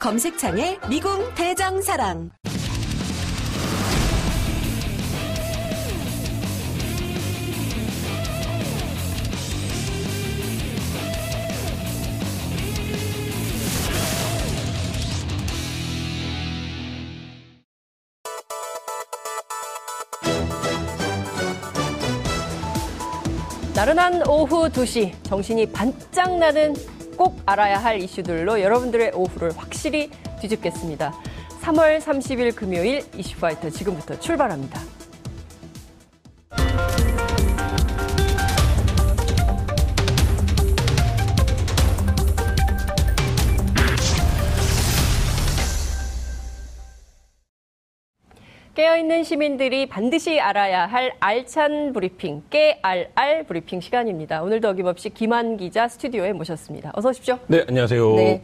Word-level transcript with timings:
검색창에 0.00 0.78
미궁 0.88 1.34
대장사랑. 1.34 2.30
나른한 23.74 24.26
오후 24.26 24.66
2시 24.70 25.12
정신이 25.24 25.70
반짝 25.72 26.38
나는 26.38 26.74
꼭 27.20 27.38
알아야 27.44 27.76
할 27.76 28.00
이슈들로 28.00 28.62
여러분들의 28.62 29.12
오후를 29.14 29.52
확실히 29.54 30.10
뒤집겠습니다. 30.40 31.12
3월 31.60 32.00
30일 32.00 32.56
금요일 32.56 33.04
이슈파이터 33.14 33.68
지금부터 33.68 34.18
출발합니다. 34.18 34.80
깨어있는 48.74 49.24
시민들이 49.24 49.86
반드시 49.86 50.38
알아야 50.40 50.86
할 50.86 51.12
알찬 51.18 51.92
브리핑, 51.92 52.42
깨알알 52.50 53.44
브리핑 53.44 53.80
시간입니다. 53.80 54.42
오늘도 54.42 54.68
어김없이 54.68 55.10
김한 55.10 55.56
기자 55.56 55.88
스튜디오에 55.88 56.32
모셨습니다. 56.32 56.92
어서 56.94 57.08
오십시오. 57.08 57.38
네, 57.48 57.64
안녕하세요. 57.68 58.14
네. 58.14 58.42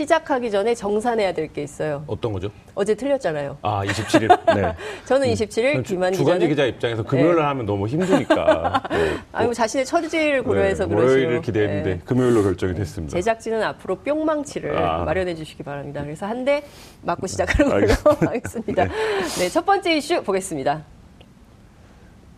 시작하기 0.00 0.50
전에 0.50 0.74
정산해야 0.74 1.32
될 1.32 1.46
게 1.46 1.62
있어요. 1.62 2.04
어떤 2.06 2.32
거죠? 2.32 2.50
어제 2.74 2.94
틀렸잖아요. 2.94 3.56
아, 3.62 3.82
27일. 3.86 4.54
네. 4.54 4.74
저는 5.06 5.28
27일, 5.28 5.84
김한 5.84 6.12
주, 6.12 6.18
기자는 6.18 6.40
주간지 6.40 6.48
기자 6.48 6.64
입장에서 6.66 7.02
금요일 7.02 7.28
날 7.28 7.36
네. 7.36 7.42
하면 7.44 7.66
너무 7.66 7.86
힘드니까. 7.86 8.82
네. 8.90 9.14
아니 9.32 9.46
뭐 9.46 9.54
자신의 9.54 9.86
처지를 9.86 10.42
고려해서 10.42 10.84
네, 10.86 10.94
그러시고 10.94 11.12
월요일을 11.12 11.40
기대했는데 11.40 11.90
네. 11.94 12.00
금요일로 12.04 12.42
결정이 12.42 12.74
됐습니다. 12.74 13.16
제작진은 13.16 13.62
앞으로 13.62 13.96
뿅망치를 14.00 14.76
아. 14.76 15.04
마련해 15.04 15.34
주시기 15.34 15.62
바랍니다. 15.62 16.02
그래서 16.02 16.26
한 16.26 16.44
대 16.44 16.62
맞고 17.02 17.26
시작하는 17.26 17.70
걸로 17.70 17.86
알겠습니다. 17.88 18.26
하겠습니다. 18.28 18.84
네. 18.84 18.90
네, 19.38 19.48
첫 19.48 19.64
번째 19.64 19.96
이슈 19.96 20.22
보겠습니다. 20.22 20.82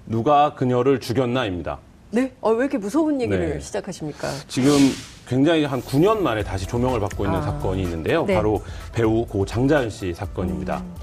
누가 0.07 0.55
그녀를 0.55 1.01
죽였나입니다. 1.01 1.79
네, 2.11 2.33
어, 2.41 2.51
왜 2.51 2.65
이렇게 2.65 2.79
무서운 2.79 3.21
얘기를 3.21 3.55
네. 3.55 3.61
시작하십니까? 3.61 4.31
지금 4.49 4.73
굉장히 5.27 5.65
한 5.65 5.83
9년 5.83 6.19
만에 6.19 6.43
다시 6.43 6.67
조명을 6.67 7.01
받고 7.01 7.25
있는 7.25 7.39
아. 7.39 7.43
사건이 7.43 7.83
있는데요. 7.83 8.25
네. 8.25 8.35
바로 8.35 8.63
배우 8.93 9.27
고 9.27 9.45
장자연 9.45 9.91
씨 9.91 10.15
사건입니다. 10.15 10.79
음. 10.79 10.95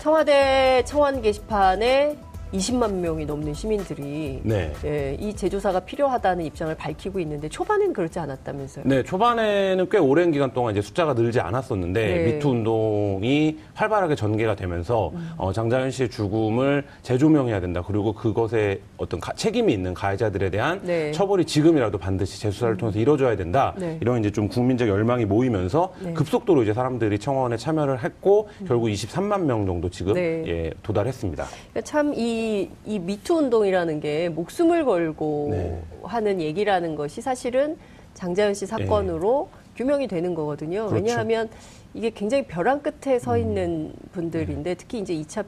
청와대 0.00 0.82
청원 0.84 1.22
게시판에 1.22 2.18
20만 2.54 2.92
명이 2.94 3.26
넘는 3.26 3.52
시민들이 3.52 4.40
네. 4.44 4.72
예, 4.84 5.16
이 5.20 5.34
재조사가 5.34 5.80
필요하다는 5.80 6.44
입장을 6.44 6.72
밝히고 6.76 7.18
있는데 7.20 7.48
초반엔 7.48 7.92
그렇지 7.92 8.18
않았다면서요? 8.20 8.84
네, 8.86 9.02
초반에는 9.02 9.88
꽤 9.90 9.98
오랜 9.98 10.30
기간 10.30 10.52
동안 10.52 10.72
이제 10.72 10.80
숫자가 10.80 11.14
늘지 11.14 11.40
않았었는데 11.40 12.06
네. 12.06 12.32
미투 12.34 12.48
운동이 12.50 13.58
활발하게 13.74 14.14
전개가 14.14 14.54
되면서 14.54 15.10
음. 15.14 15.30
어, 15.36 15.52
장자연 15.52 15.90
씨의 15.90 16.10
죽음을 16.10 16.84
재조명해야 17.02 17.60
된다. 17.60 17.82
그리고 17.84 18.12
그것에 18.12 18.80
어떤 18.98 19.18
가- 19.18 19.32
책임이 19.34 19.72
있는 19.72 19.92
가해자들에 19.92 20.50
대한 20.50 20.80
네. 20.84 21.10
처벌이 21.10 21.44
지금이라도 21.44 21.98
반드시 21.98 22.40
재수사를 22.40 22.76
통해서 22.76 22.98
이루어져야 23.00 23.36
된다. 23.36 23.74
네. 23.76 23.98
이런 24.00 24.20
이제 24.20 24.30
좀 24.30 24.48
국민적 24.48 24.86
열망이 24.88 25.24
모이면서 25.24 25.92
네. 26.00 26.12
급속도로 26.12 26.62
이제 26.62 26.72
사람들이 26.72 27.18
청원에 27.18 27.56
참여를 27.56 28.04
했고 28.04 28.48
결국 28.68 28.86
23만 28.88 29.42
명 29.42 29.66
정도 29.66 29.90
지금 29.90 30.12
음. 30.12 30.14
네. 30.14 30.44
예, 30.46 30.70
도달했습니다. 30.84 31.44
그러니까 31.72 31.80
참이 31.80 32.43
이 32.86 32.98
미투 32.98 33.34
운동이라는 33.34 34.00
게 34.00 34.28
목숨을 34.28 34.84
걸고 34.84 35.48
네. 35.50 35.82
하는 36.02 36.40
얘기라는 36.40 36.94
것이 36.94 37.20
사실은 37.20 37.76
장자연 38.14 38.54
씨 38.54 38.66
사건으로 38.66 39.48
규명이 39.76 40.06
되는 40.06 40.34
거거든요. 40.34 40.86
그렇죠. 40.86 40.94
음. 40.94 40.96
왜냐하면 40.96 41.48
이게 41.94 42.10
굉장히 42.10 42.44
벼랑 42.46 42.80
끝에 42.80 43.18
서 43.18 43.38
있는 43.38 43.92
분들인데 44.12 44.74
특히 44.74 44.98
이제 45.00 45.14
2차 45.14 45.44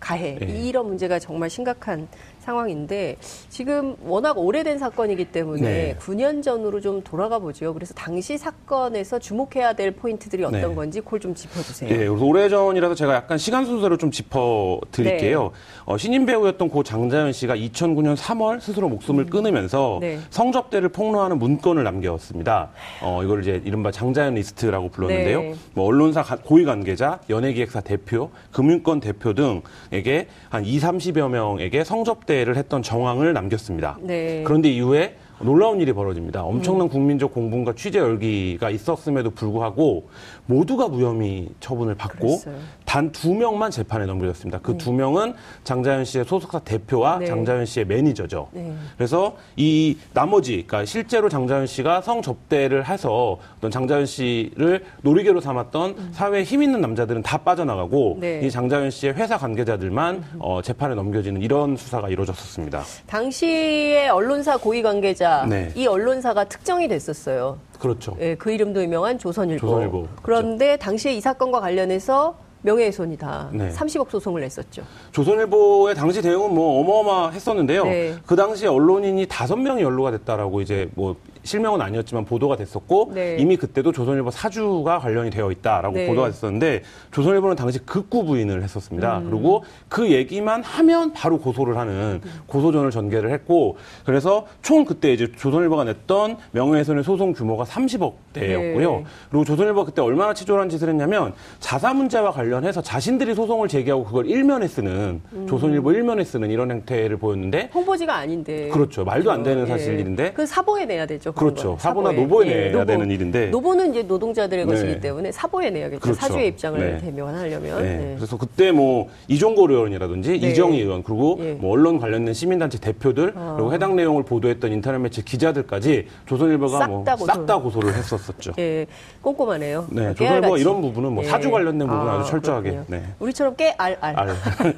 가해 0.00 0.38
네. 0.38 0.46
이런 0.46 0.86
문제가 0.86 1.18
정말 1.18 1.48
심각한 1.50 2.06
상황인데 2.46 3.16
지금 3.48 3.96
워낙 4.04 4.38
오래된 4.38 4.78
사건이기 4.78 5.26
때문에 5.26 5.60
네. 5.60 5.96
9년 5.98 6.42
전으로 6.42 6.80
좀 6.80 7.02
돌아가 7.02 7.38
보죠. 7.40 7.74
그래서 7.74 7.92
당시 7.94 8.38
사건에서 8.38 9.18
주목해야 9.18 9.72
될 9.74 9.90
포인트들이 9.90 10.44
어떤 10.44 10.60
네. 10.60 10.74
건지 10.74 11.00
그걸 11.00 11.18
좀 11.20 11.34
짚어주세요. 11.34 11.90
예, 11.90 11.96
그래서 12.06 12.24
오래전이라서 12.24 12.94
제가 12.94 13.14
약간 13.14 13.36
시간 13.36 13.64
순서를 13.66 13.98
좀 13.98 14.10
짚어 14.12 14.80
드릴게요. 14.92 15.42
네. 15.42 15.48
어, 15.86 15.98
신인 15.98 16.24
배우였던 16.24 16.68
고 16.68 16.82
장자연 16.84 17.32
씨가 17.32 17.56
2009년 17.56 18.16
3월 18.16 18.60
스스로 18.60 18.88
목숨을 18.88 19.26
끊으면서 19.26 19.98
네. 20.00 20.18
성접대를 20.30 20.90
폭로하는 20.90 21.38
문건을 21.38 21.82
남겼습니다. 21.82 22.70
어, 23.02 23.22
이걸 23.24 23.42
이제 23.42 23.60
이른바 23.64 23.90
장자연 23.90 24.34
리스트라고 24.34 24.90
불렀는데요. 24.90 25.40
네. 25.40 25.54
뭐 25.74 25.86
언론사 25.86 26.22
가- 26.22 26.36
고위 26.36 26.64
관계자, 26.64 27.18
연예기획사 27.28 27.80
대표, 27.80 28.30
금융권 28.52 29.00
대표 29.00 29.34
등에게 29.34 30.28
한 30.48 30.64
2, 30.64 30.78
30여 30.78 31.28
명에게 31.28 31.82
성접대 31.82 32.35
를 32.44 32.56
했던 32.56 32.82
정황을 32.82 33.32
남겼습니다. 33.32 33.98
네. 34.02 34.42
그런데 34.44 34.68
이후에 34.70 35.16
놀라운 35.40 35.80
일이 35.80 35.92
벌어집니다. 35.92 36.42
엄청난 36.42 36.88
국민적 36.88 37.34
공분과 37.34 37.74
취재 37.74 37.98
열기가 37.98 38.70
있었음에도 38.70 39.30
불구하고 39.30 40.08
모두가 40.46 40.88
무혐의 40.88 41.50
처분을 41.60 41.94
받고 41.94 42.26
그랬어요. 42.26 42.54
단 42.96 43.12
두 43.12 43.34
명만 43.34 43.70
재판에 43.70 44.06
넘겨졌습니다. 44.06 44.60
그 44.60 44.76
두 44.78 44.90
명은 44.92 45.34
장자연 45.64 46.04
씨의 46.06 46.24
소속사 46.24 46.60
대표와 46.60 47.18
네. 47.18 47.26
장자연 47.26 47.66
씨의 47.66 47.86
매니저죠. 47.86 48.48
네. 48.52 48.72
그래서 48.96 49.36
이 49.56 49.98
나머지, 50.14 50.64
그러니까 50.66 50.84
실제로 50.86 51.28
장자연 51.28 51.66
씨가 51.66 52.00
성접대를 52.00 52.86
해서 52.88 53.38
어떤 53.58 53.70
장자연 53.70 54.06
씨를 54.06 54.84
놀이개로 55.02 55.40
삼았던 55.42 56.12
사회에 56.12 56.42
힘 56.44 56.62
있는 56.62 56.80
남자들은 56.80 57.22
다 57.22 57.36
빠져나가고 57.38 58.14
음. 58.14 58.20
네. 58.20 58.40
이 58.42 58.50
장자연 58.50 58.90
씨의 58.90 59.14
회사 59.14 59.36
관계자들만 59.36 60.24
어, 60.38 60.62
재판에 60.62 60.94
넘겨지는 60.94 61.42
이런 61.42 61.76
수사가 61.76 62.08
이루어졌었습니다. 62.08 62.82
당시에 63.06 64.08
언론사 64.08 64.56
고위 64.56 64.80
관계자 64.82 65.44
네. 65.46 65.70
이 65.74 65.86
언론사가 65.86 66.44
특정이 66.44 66.88
됐었어요. 66.88 67.58
그렇죠. 67.78 68.16
예, 68.20 68.36
그 68.36 68.50
이름도 68.52 68.82
유명한 68.82 69.18
조선일보. 69.18 69.66
조선일보. 69.66 70.08
그런데 70.22 70.76
당시에 70.78 71.12
이 71.14 71.20
사건과 71.20 71.60
관련해서 71.60 72.45
명예훼손이다. 72.66 73.50
네. 73.52 73.70
30억 73.70 74.10
소송을 74.10 74.40
냈었죠. 74.40 74.82
조선일보의 75.12 75.94
당시 75.94 76.20
대응은 76.20 76.52
뭐 76.52 76.80
어마어마했었는데요. 76.80 77.84
네. 77.84 78.14
그 78.26 78.34
당시에 78.34 78.68
언론인이 78.68 79.24
다섯 79.26 79.56
명이 79.56 79.82
연루가 79.82 80.10
됐다라고 80.10 80.60
이제 80.60 80.90
뭐 80.94 81.16
실명은 81.46 81.80
아니었지만 81.80 82.24
보도가 82.24 82.56
됐었고 82.56 83.12
네. 83.14 83.36
이미 83.38 83.56
그때도 83.56 83.92
조선일보 83.92 84.30
사주가 84.32 84.98
관련이 84.98 85.30
되어 85.30 85.52
있다라고 85.52 85.94
네. 85.94 86.08
보도가 86.08 86.28
됐었는데 86.28 86.82
조선일보는 87.12 87.54
당시 87.54 87.78
극구 87.78 88.24
부인을 88.24 88.62
했었습니다. 88.64 89.18
음. 89.18 89.30
그리고 89.30 89.64
그 89.88 90.10
얘기만 90.10 90.64
하면 90.64 91.12
바로 91.12 91.38
고소를 91.38 91.78
하는 91.78 92.20
고소전을 92.46 92.90
전개를 92.90 93.30
했고 93.30 93.76
그래서 94.04 94.46
총 94.62 94.84
그때 94.84 95.12
이제 95.12 95.30
조선일보가 95.36 95.84
냈던 95.84 96.36
명예훼손의 96.50 97.04
소송 97.04 97.32
규모가 97.32 97.62
30억 97.64 98.14
대였고요. 98.32 98.96
네. 98.96 99.04
그리고 99.30 99.44
조선일보가 99.44 99.86
그때 99.86 100.02
얼마나 100.02 100.34
치졸한 100.34 100.68
짓을 100.68 100.88
했냐면 100.88 101.32
자사 101.60 101.94
문제와 101.94 102.32
관련 102.32 102.55
해서 102.64 102.80
자신들이 102.82 103.34
소송을 103.34 103.68
제기하고 103.68 104.04
그걸 104.04 104.26
일면에 104.26 104.66
쓰는 104.68 105.20
음. 105.32 105.46
조선일보 105.48 105.92
일면에 105.92 106.24
쓰는 106.24 106.50
이런 106.50 106.70
행태를 106.70 107.16
보였는데 107.16 107.70
홍보지가 107.74 108.14
아닌데. 108.14 108.68
그렇죠. 108.68 109.04
말도 109.04 109.30
안 109.30 109.42
되는 109.42 109.62
예. 109.62 109.66
사실인데. 109.66 110.32
그 110.32 110.46
사보에 110.46 110.84
내야 110.86 111.06
되죠. 111.06 111.32
그렇죠. 111.32 111.70
건. 111.70 111.78
사보나 111.78 112.10
사보에. 112.10 112.22
노보에 112.22 112.46
예, 112.48 112.54
내야 112.54 112.72
노보. 112.72 112.84
되는 112.84 113.10
일인데 113.10 113.46
노보는 113.48 113.90
이제 113.90 114.02
노동자들의 114.02 114.64
네. 114.66 114.72
것이기 114.72 115.00
때문에 115.00 115.32
사보에 115.32 115.70
내야겠죠. 115.70 116.00
그렇죠. 116.00 116.20
사주의 116.20 116.48
입장을 116.48 116.78
네. 116.78 116.98
대면하려면. 116.98 117.82
네. 117.82 117.96
네. 117.96 118.14
그래서 118.16 118.36
그때 118.36 118.72
뭐 118.72 119.08
이종걸 119.28 119.70
의원이라든지 119.70 120.40
네. 120.40 120.48
이정희 120.50 120.80
의원 120.80 121.02
그리고 121.02 121.38
예. 121.40 121.52
뭐 121.52 121.72
언론 121.72 121.98
관련된 121.98 122.34
시민단체 122.34 122.78
대표들 122.78 123.32
아. 123.36 123.54
그리고 123.56 123.72
해당 123.72 123.96
내용을 123.96 124.24
보도했던 124.24 124.72
인터넷 124.72 124.98
매체 124.98 125.22
기자들까지 125.22 126.06
조선일보가 126.26 126.78
싹뭐다 126.78 127.16
고소를. 127.16 127.46
고소를 127.66 127.94
했었었죠. 127.94 128.52
예, 128.58 128.86
꼼꼼하네요. 129.22 129.86
네, 129.90 130.02
깨알같이. 130.14 130.16
조선일보가 130.16 130.58
이런 130.58 130.80
부분은 130.80 131.12
뭐 131.12 131.24
예. 131.24 131.28
사주 131.28 131.50
관련된 131.50 131.86
부분은 131.88 132.10
아. 132.12 132.18
아주 132.20 132.30
철저하게. 132.40 132.80
네. 132.86 133.02
우리처럼 133.18 133.56
깨 133.56 133.74
알 133.78 133.96
알. 134.00 134.18
알. 134.18 134.28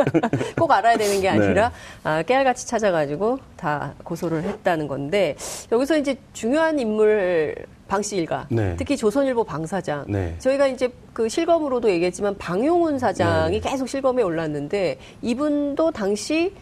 꼭 0.59 0.71
알아야 0.71 0.97
되는 0.97 1.21
게 1.21 1.31
네. 1.31 1.45
아니라 1.47 1.73
아, 2.05 2.23
깨알같이 2.23 2.67
찾아가지고 2.67 3.39
다 3.57 3.95
고소를 4.05 4.43
했다는 4.43 4.89
건데 4.89 5.37
여기서 5.73 5.99
이제 5.99 6.17
중요한 6.33 6.79
인물 6.79 7.55
방씨 7.89 8.17
일가 8.17 8.47
네. 8.51 8.75
특히 8.79 8.97
조선일보 8.97 9.45
방 9.45 9.65
사장 9.67 10.05
네. 10.09 10.35
저희가 10.39 10.67
이제 10.67 10.93
그 11.13 11.29
실검으로도 11.29 11.89
얘기했지만 11.91 12.37
방용훈 12.37 12.99
사장이 12.99 13.61
네. 13.61 13.71
계속 13.71 13.89
실검에 13.89 14.23
올랐는데 14.23 14.99
이분도 15.23 15.91
당시 15.93 16.55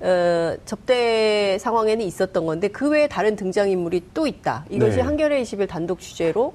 어, 0.00 0.56
접대 0.64 1.56
상황에는 1.60 2.04
있었던 2.04 2.44
건데 2.44 2.66
그 2.66 2.90
외에 2.90 3.06
다른 3.06 3.36
등장 3.36 3.70
인물이 3.70 4.02
또 4.12 4.26
있다. 4.26 4.64
이것이 4.68 4.96
네. 4.96 5.02
한겨레 5.02 5.40
20일 5.42 5.68
단독 5.68 6.00
취재로 6.00 6.52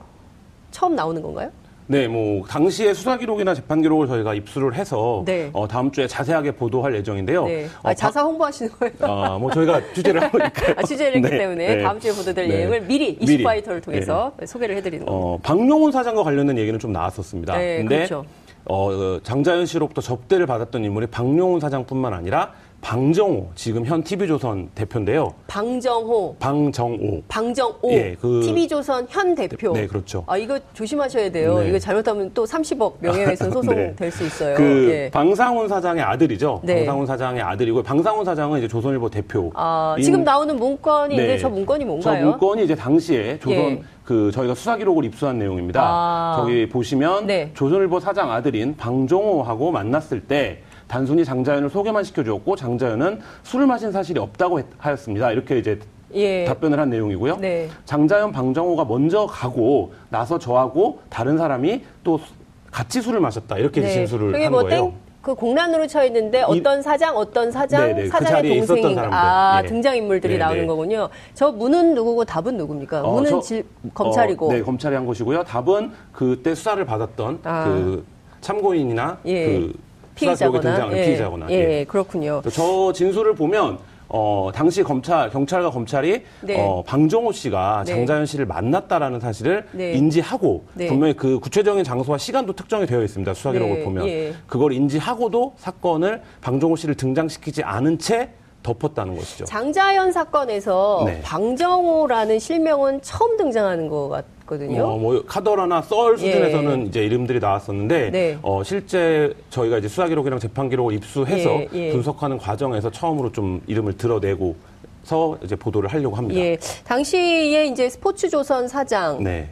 처음 0.71 0.95
나오는 0.95 1.21
건가요? 1.21 1.49
네, 1.89 2.05
뭐 2.07 2.45
당시의 2.45 2.93
수사 2.93 3.17
기록이나 3.17 3.53
재판 3.55 3.81
기록을 3.81 4.07
저희가 4.07 4.33
입수를 4.33 4.75
해서 4.75 5.23
네. 5.25 5.49
어, 5.53 5.65
다음 5.67 5.89
주에 5.89 6.05
자세하게 6.05 6.51
보도할 6.51 6.93
예정인데요. 6.95 7.45
네. 7.45 7.65
어, 7.81 7.89
아, 7.89 7.93
자사 7.93 8.23
홍보하시는 8.23 8.71
거예요? 8.73 8.93
바- 8.99 9.07
아, 9.35 9.37
뭐 9.37 9.49
저희가 9.51 9.81
취재를 9.93 10.21
하고 10.21 10.37
있니까요. 10.37 10.75
아, 10.77 10.83
취재를 10.83 11.15
했기 11.23 11.29
때문에 11.37 11.81
다음 11.81 11.97
주에 11.99 12.11
보도될 12.11 12.49
내용을 12.49 12.81
미리 12.81 13.17
이슈파이터를 13.21 13.79
통해서 13.79 14.33
소개를 14.45 14.75
해드리는 14.75 15.05
겁니다. 15.05 15.25
어, 15.27 15.39
박용훈 15.41 15.93
사장과 15.93 16.23
관련된 16.23 16.57
얘기는 16.57 16.77
좀 16.77 16.91
나왔었습니다. 16.91 17.57
네, 17.57 17.77
근데 17.77 17.95
그렇죠. 17.99 18.25
어, 18.65 18.91
어, 18.91 19.19
장자연 19.23 19.65
씨로부터 19.65 20.01
접대를 20.01 20.45
받았던 20.45 20.83
인물이 20.83 21.07
박용훈 21.07 21.61
사장뿐만 21.61 22.13
아니라 22.13 22.51
방정호 22.81 23.49
지금 23.55 23.85
현 23.85 24.03
TV조선 24.03 24.69
대표인데요. 24.75 25.33
방정호, 25.47 26.35
방정호. 26.39 27.21
방정호, 27.27 27.91
예, 27.91 28.15
그- 28.21 28.41
TV조선 28.45 29.07
현 29.09 29.35
대표. 29.35 29.73
네, 29.73 29.87
그렇죠. 29.87 30.23
아, 30.27 30.37
이거 30.37 30.57
조심하셔야 30.73 31.29
돼요. 31.31 31.59
네. 31.59 31.69
이거 31.69 31.79
잘못하면 31.79 32.31
또 32.33 32.45
30억 32.45 32.93
명예훼손 32.99 33.49
소송 33.51 33.75
네. 33.75 33.93
될수 33.95 34.25
있어요. 34.25 34.55
그 34.55 34.89
예. 34.91 35.09
방상훈 35.11 35.67
사장의 35.67 36.03
아들이죠. 36.03 36.61
네. 36.63 36.75
방상훈 36.75 37.05
사장의 37.07 37.41
아들이고 37.41 37.83
방상훈 37.83 38.23
사장은 38.23 38.59
이제 38.59 38.67
조선일보 38.67 39.09
대표. 39.09 39.51
아, 39.55 39.95
인- 39.97 40.03
지금 40.03 40.23
나오는 40.23 40.55
문건이 40.55 41.15
네. 41.15 41.21
있는데 41.23 41.41
저 41.41 41.49
문건이 41.49 41.83
뭔가요? 41.83 42.19
저 42.19 42.25
문건이 42.29 42.63
이제 42.63 42.75
당시에 42.75 43.39
조선 43.39 43.57
예. 43.57 43.81
그 44.05 44.31
저희가 44.31 44.55
수사 44.55 44.77
기록을 44.77 45.03
입수한 45.03 45.37
내용입니다. 45.39 45.81
아. 45.83 46.37
저기 46.39 46.69
보시면 46.69 47.25
네. 47.27 47.51
조선일보 47.53 47.99
사장 47.99 48.31
아들인 48.31 48.77
방종호하고 48.77 49.71
만났을 49.71 50.21
때 50.21 50.59
단순히 50.87 51.25
장자연을 51.25 51.69
소개만 51.69 52.03
시켜주었고 52.03 52.55
장자연은 52.55 53.19
술을 53.43 53.65
마신 53.67 53.91
사실이 53.91 54.19
없다고 54.19 54.59
했- 54.59 54.65
하였습니다. 54.77 55.31
이렇게 55.31 55.57
이제 55.59 55.79
예. 56.13 56.45
답변을 56.45 56.79
한 56.79 56.89
내용이고요. 56.89 57.37
네. 57.37 57.67
장자연, 57.85 58.31
방정호가 58.31 58.85
먼저 58.85 59.25
가고 59.25 59.93
나서 60.09 60.39
저하고 60.39 60.99
다른 61.09 61.37
사람이 61.37 61.83
또 62.03 62.17
수- 62.17 62.33
같이 62.71 63.01
술을 63.01 63.19
마셨다 63.19 63.57
이렇게 63.57 63.81
네. 63.81 63.89
진술을 63.91 64.33
한 64.43 64.51
뭐 64.51 64.63
거예요. 64.63 64.83
땡, 64.83 64.93
그 65.21 65.35
공란으로 65.35 65.87
쳐 65.87 66.05
있는데 66.05 66.41
어떤 66.43 66.81
사장, 66.81 67.17
어떤 67.17 67.51
사장, 67.51 67.87
네, 67.87 67.93
네. 67.93 68.03
그 68.03 68.09
사장의 68.09 68.57
있었던 68.59 68.81
동생인. 68.81 68.99
아 69.11 69.59
예. 69.63 69.67
등장 69.67 69.97
인물들이 69.97 70.33
네, 70.33 70.39
나오는 70.39 70.61
네. 70.61 70.67
거군요. 70.67 71.09
저 71.33 71.51
문은 71.51 71.93
누구고 71.95 72.23
답은 72.23 72.55
누굽니까? 72.55 73.01
어, 73.03 73.13
문은 73.15 73.29
저- 73.29 73.41
질- 73.41 73.65
검찰이고. 73.93 74.47
어, 74.47 74.53
네, 74.53 74.61
검찰이 74.61 74.95
한 74.95 75.05
것이고요. 75.05 75.43
답은 75.43 75.91
그때 76.13 76.55
수사를 76.55 76.83
받았던 76.85 77.39
아. 77.43 77.65
그 77.65 78.05
참고인이나 78.39 79.17
예. 79.25 79.45
그 79.45 79.73
피의자거나. 80.17 80.61
등장하는 80.61 80.97
예. 80.97 81.05
피의자거나. 81.05 81.45
예, 81.49 81.85
그렇군요. 81.85 82.41
저 82.51 82.91
진술을 82.93 83.35
보면 83.35 83.77
어, 84.09 84.49
당시 84.53 84.83
검찰, 84.83 85.29
경찰과 85.29 85.69
검찰이 85.69 86.23
네. 86.41 86.57
어, 86.59 86.81
방정호 86.85 87.31
씨가 87.33 87.83
네. 87.85 87.93
장자연 87.93 88.25
씨를 88.25 88.45
만났다라는 88.45 89.19
사실을 89.19 89.65
네. 89.71 89.93
인지하고 89.93 90.63
네. 90.73 90.87
분명히 90.87 91.13
그 91.13 91.39
구체적인 91.39 91.83
장소와 91.83 92.17
시간도 92.17 92.53
특정이 92.53 92.85
되어 92.85 93.03
있습니다. 93.03 93.33
수사 93.33 93.51
기록을 93.51 93.79
네, 93.79 93.83
보면. 93.83 94.07
예. 94.07 94.33
그걸 94.47 94.71
인지하고도 94.71 95.55
사건을 95.57 96.21
방정호 96.41 96.75
씨를 96.77 96.95
등장시키지 96.95 97.63
않은 97.63 97.99
채 97.99 98.29
덮었다는 98.63 99.15
것이죠. 99.15 99.45
장자연 99.45 100.11
사건에서 100.11 101.03
네. 101.05 101.21
방정호라는 101.21 102.39
실명은 102.39 103.01
처음 103.01 103.37
등장하는 103.37 103.87
것 103.89 104.09
같 104.09 104.36
거든요. 104.47 104.83
어, 104.83 104.97
뭐 104.97 105.23
카더라나 105.25 105.83
썰 105.83 106.17
수준에서는 106.17 106.87
이제 106.87 107.05
이름들이 107.05 107.39
나왔었는데 107.39 108.05
예. 108.05 108.09
네. 108.09 108.37
어, 108.41 108.63
실제 108.63 109.35
저희가 109.51 109.77
이제 109.77 109.87
수사 109.87 110.07
기록이랑 110.07 110.39
재판 110.39 110.69
기록을 110.69 110.95
입수해서 110.95 111.49
예, 111.51 111.69
예. 111.73 111.91
분석하는 111.91 112.39
과정에서 112.39 112.89
처음으로 112.89 113.31
좀 113.31 113.61
이름을 113.67 113.97
드러내고 113.97 114.55
서 115.03 115.37
이제 115.41 115.55
보도를 115.55 115.89
하려고 115.89 116.17
합니다. 116.17 116.37
예, 116.37 116.57
당시에 116.83 117.67
이제 117.67 117.89
스포츠조선 117.89 118.67
사장하고 118.67 119.23
네. 119.23 119.49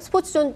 스포츠존 0.00 0.54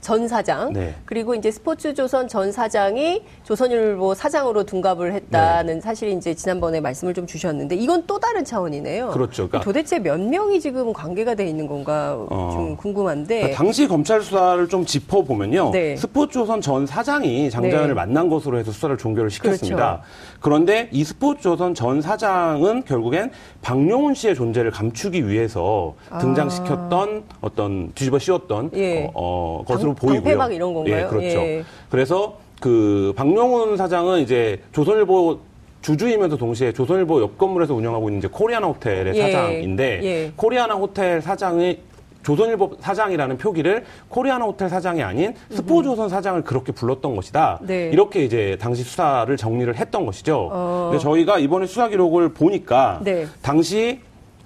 전 0.00 0.26
사장 0.28 0.72
네. 0.72 0.94
그리고 1.04 1.34
이제 1.34 1.50
스포츠조선 1.50 2.26
전 2.28 2.50
사장이 2.52 3.22
조선일보 3.44 4.14
사장으로 4.14 4.64
둔갑을 4.64 5.12
했다는 5.12 5.74
네. 5.74 5.80
사실이 5.80 6.14
이제 6.14 6.34
지난번에 6.34 6.80
말씀을 6.80 7.12
좀 7.12 7.26
주셨는데 7.26 7.76
이건 7.76 8.04
또 8.06 8.18
다른 8.18 8.44
차원이네요. 8.44 9.10
그렇죠. 9.10 9.48
그러니까- 9.48 9.60
도대체 9.60 9.98
몇 9.98 10.18
명이 10.18 10.60
지금 10.60 10.92
관계가 10.92 11.34
돼 11.34 11.46
있는 11.46 11.66
건가 11.66 12.16
어. 12.30 12.50
좀 12.52 12.76
궁금한데. 12.76 13.36
그러니까 13.36 13.56
당시 13.58 13.86
검찰 13.86 14.22
수사를 14.22 14.66
좀 14.68 14.86
짚어보면요. 14.86 15.70
네. 15.72 15.96
스포츠조선 15.96 16.62
전 16.62 16.86
사장이 16.86 17.50
장자연을 17.50 17.88
네. 17.88 17.94
만난 17.94 18.28
것으로 18.30 18.58
해서 18.58 18.72
수사를 18.72 18.96
종결을 18.96 19.30
시켰습니다. 19.30 20.02
그렇죠. 20.02 20.40
그런데이 20.40 21.04
스포츠조선 21.04 21.74
전 21.74 22.00
사장은 22.00 22.84
결국엔 22.84 23.30
방용훈 23.60 24.14
씨의 24.14 24.34
존재를 24.34 24.70
감추기 24.70 25.28
위해서 25.28 25.94
등장시켰던 26.20 27.24
어떤 27.42 27.92
뒤집어 27.94 28.18
씌웠던 28.18 28.70
아. 28.72 28.76
예. 28.78 29.10
어, 29.14 29.40
어, 29.60 29.64
것으로 29.66 29.89
방- 29.94 30.08
보이고요. 30.08 30.22
방패막 30.22 30.52
이런 30.54 30.74
건가요? 30.74 30.96
예, 30.96 31.04
그렇죠. 31.08 31.26
예. 31.38 31.64
그래서 31.90 32.38
그 32.60 33.12
방용훈 33.16 33.76
사장은 33.76 34.20
이제 34.20 34.60
조선일보 34.72 35.38
주주이면서 35.82 36.36
동시에 36.36 36.72
조선일보 36.72 37.22
옆 37.22 37.38
건물에서 37.38 37.74
운영하고 37.74 38.08
있는 38.10 38.18
이제 38.18 38.28
코리아나 38.30 38.66
호텔의 38.66 39.14
예. 39.16 39.22
사장인데 39.22 40.00
예. 40.02 40.32
코리아나 40.36 40.74
호텔 40.74 41.22
사장의 41.22 41.78
조선일보 42.22 42.72
사장이라는 42.80 43.38
표기를 43.38 43.84
코리아나 44.10 44.44
호텔 44.44 44.68
사장이 44.68 45.02
아닌 45.02 45.32
스포츠조선 45.52 46.10
사장을 46.10 46.42
그렇게 46.44 46.70
불렀던 46.70 47.16
것이다. 47.16 47.60
네. 47.62 47.88
이렇게 47.90 48.24
이제 48.26 48.58
당시 48.60 48.82
수사를 48.82 49.34
정리를 49.38 49.74
했던 49.74 50.04
것이죠. 50.04 50.50
어. 50.52 50.88
근데 50.90 51.02
저희가 51.02 51.38
이번에 51.38 51.64
수사 51.64 51.88
기록을 51.88 52.34
보니까 52.34 53.00
네. 53.02 53.26
당시 53.40 54.00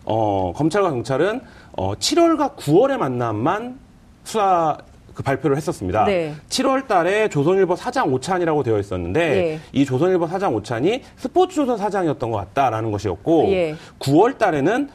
어, 0.05 0.53
검찰과 0.55 0.91
경찰은 0.91 1.41
어, 1.77 1.95
7월과 1.97 2.55
9월의 2.55 2.97
만남만 2.99 3.81
수사 4.23 4.79
그 5.15 5.23
발표를 5.23 5.57
했었습니다. 5.57 6.05
네. 6.05 6.35
7월 6.49 6.87
달에 6.87 7.29
조선일보 7.29 7.77
사장 7.77 8.13
오찬이라고 8.13 8.63
되어 8.63 8.79
있었는데 8.79 9.21
예. 9.21 9.61
이 9.73 9.85
조선일보 9.85 10.27
사장 10.27 10.55
오찬이 10.55 11.03
스포츠조선 11.17 11.79
사장이었던 11.79 12.31
것 12.31 12.37
같다라는 12.39 12.91
것이었고 12.91 13.47
예. 13.53 13.77
9월 14.01 14.37
달에는 14.37 14.89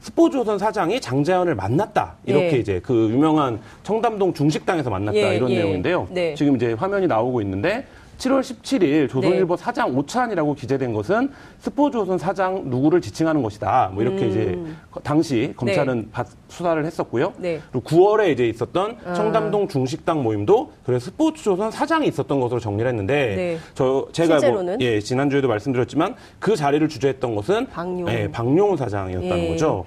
스포츠조선 0.00 0.58
사장이 0.58 1.00
장자연을 1.00 1.56
만났다 1.56 2.14
이렇게 2.24 2.52
예. 2.52 2.58
이제 2.58 2.80
그 2.82 3.08
유명한 3.10 3.60
청담동 3.82 4.34
중식당에서 4.34 4.88
만났다 4.88 5.18
예, 5.18 5.36
이런 5.36 5.50
예. 5.50 5.56
내용인데요. 5.56 6.06
네. 6.10 6.34
지금 6.34 6.54
이제 6.54 6.72
화면이 6.74 7.08
나오고 7.08 7.40
있는데 7.42 7.84
7월 8.18 8.40
17일 8.40 9.08
조선일보 9.10 9.56
사장 9.56 9.96
오찬이라고 9.96 10.54
기재된 10.54 10.92
것은 10.92 11.30
스포츠조선 11.58 12.18
사장 12.18 12.70
누구를 12.70 13.00
지칭하는 13.00 13.42
것이다. 13.42 13.90
뭐 13.92 14.02
이렇게 14.02 14.26
이제 14.26 14.58
당시 15.02 15.52
검찰은 15.56 16.08
받- 16.12 16.26
수사를 16.48 16.82
했었고요. 16.84 17.26
음. 17.36 17.42
네. 17.42 17.60
그리고 17.70 17.86
9월에 17.88 18.30
이제 18.32 18.46
있었던 18.48 18.96
청담동 19.14 19.68
중식당 19.68 20.22
모임도 20.22 20.72
그래서 20.84 21.06
스포츠조선 21.06 21.70
사장이 21.70 22.08
있었던 22.08 22.40
것으로 22.40 22.58
정리를 22.60 22.88
했는데 22.88 23.36
네. 23.36 23.58
저 23.74 24.08
제가? 24.12 24.38
뭐 24.50 24.76
예, 24.80 25.00
지난주에도 25.00 25.48
말씀드렸지만 25.48 26.14
그 26.38 26.56
자리를 26.56 26.88
주재했던 26.88 27.34
것은 27.34 27.66
박용훈. 27.68 28.08
예, 28.12 28.30
박용훈 28.30 28.76
사장이었다는 28.76 29.38
예. 29.44 29.48
거죠. 29.50 29.84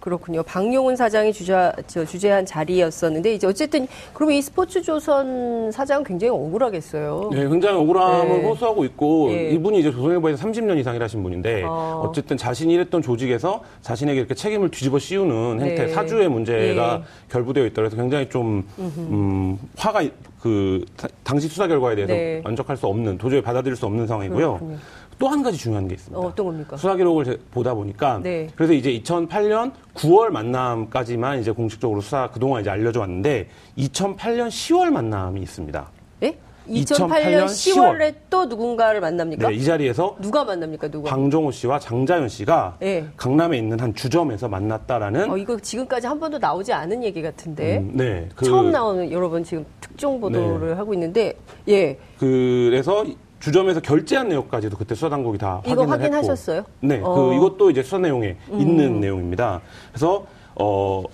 그렇군요. 0.00 0.42
박용훈 0.42 0.96
사장이 0.96 1.32
주자, 1.32 1.72
저, 1.86 2.04
주재한 2.04 2.46
자리였었는데 2.46 3.34
이제 3.34 3.46
어쨌든 3.46 3.86
그러면 4.14 4.36
이 4.36 4.42
스포츠조선 4.42 5.72
사장은 5.72 6.04
굉장히 6.04 6.30
억울하겠어요. 6.30 7.30
네, 7.32 7.48
굉장히 7.48 7.78
억울함을 7.78 8.28
네. 8.42 8.48
호소하고 8.48 8.84
있고 8.84 9.30
예. 9.32 9.50
이분이 9.50 9.80
이제 9.80 9.90
조선일보에서 9.90 10.46
30년 10.46 10.78
이상 10.78 10.94
일하신 10.94 11.22
분인데 11.22 11.64
어. 11.64 12.02
어. 12.06 12.12
쨌든 12.14 12.36
자신이 12.36 12.72
일했던 12.74 13.02
조직에서 13.02 13.62
자신에게 13.82 14.20
이렇게 14.20 14.34
책임을 14.34 14.70
뒤집어 14.70 14.98
씌우는 14.98 15.60
행태, 15.60 15.86
네. 15.86 15.92
사주의 15.92 16.28
문제가 16.28 17.00
예. 17.00 17.04
결부되어 17.30 17.66
있다 17.66 17.74
그래서 17.82 17.96
굉장히 17.96 18.28
좀 18.28 18.64
음, 18.78 19.58
화가 19.76 20.02
그 20.40 20.84
다- 20.96 21.08
당시 21.24 21.48
수사 21.48 21.66
결과에 21.66 21.96
대해서 21.96 22.12
네. 22.12 22.40
만족할 22.44 22.76
수 22.76 22.86
없는 22.86 23.18
도저히 23.18 23.42
받아들일 23.42 23.76
수 23.76 23.86
없는 23.86 24.06
상황이고요. 24.06 24.46
그렇군요. 24.58 24.78
또 25.18 25.26
한 25.28 25.42
가지 25.42 25.58
중요한 25.58 25.88
게 25.88 25.94
있습니다. 25.94 26.18
어, 26.18 26.26
어떤 26.28 26.46
겁니까? 26.46 26.76
수사 26.76 26.94
기록을 26.94 27.24
제- 27.24 27.38
보다 27.50 27.74
보니까 27.74 28.20
네. 28.22 28.48
그래서 28.54 28.72
이제 28.72 28.90
2008년 29.00 29.72
9월 29.94 30.28
만남까지만 30.30 31.40
이제 31.40 31.50
공식적으로 31.50 32.00
수사 32.00 32.30
그동안 32.30 32.60
이제 32.60 32.70
알려져 32.70 33.00
왔는데 33.00 33.48
2008년 33.76 34.48
10월 34.48 34.90
만남이 34.90 35.40
있습니다. 35.42 35.90
예? 36.22 36.36
2008년 36.68 37.46
10월에 37.46 38.14
또 38.30 38.44
누군가를 38.44 39.00
만납니까? 39.00 39.48
네, 39.48 39.54
이 39.56 39.64
자리에서 39.64 40.16
누가 40.20 40.44
만납니까? 40.44 40.88
누가? 40.88 41.10
방종호 41.10 41.50
씨와 41.50 41.78
장자연 41.78 42.28
씨가 42.28 42.76
네. 42.78 43.06
강남에 43.16 43.56
있는 43.58 43.80
한 43.80 43.94
주점에서 43.94 44.48
만났다라는 44.48 45.30
어, 45.30 45.36
이거 45.36 45.58
지금까지 45.58 46.06
한 46.06 46.20
번도 46.20 46.38
나오지 46.38 46.72
않은 46.72 47.02
얘기 47.02 47.22
같은데. 47.22 47.78
음, 47.78 47.90
네, 47.94 48.28
그- 48.36 48.44
처음 48.44 48.70
나오는 48.70 49.10
여러분 49.10 49.42
지금 49.42 49.64
특종 49.80 50.20
보도를 50.20 50.78
하고 50.78 50.92
있는데 50.94 51.32
예. 51.68 51.98
그래서 52.18 53.04
주점에서 53.40 53.80
결제한 53.80 54.28
내역까지도 54.28 54.76
그때 54.76 54.94
수사 54.94 55.08
당국이 55.08 55.38
다 55.38 55.60
이거 55.64 55.82
확인을 55.82 55.92
확인하셨어요? 55.92 56.58
했고, 56.58 56.70
네, 56.80 57.00
어. 57.02 57.14
음. 57.14 57.30
그 57.30 57.34
이것도 57.36 57.70
이제 57.70 57.82
수사 57.82 57.98
내용에 57.98 58.36
있는 58.50 59.00
내용입니다. 59.00 59.60
그래서 59.92 60.26
어 60.54 61.04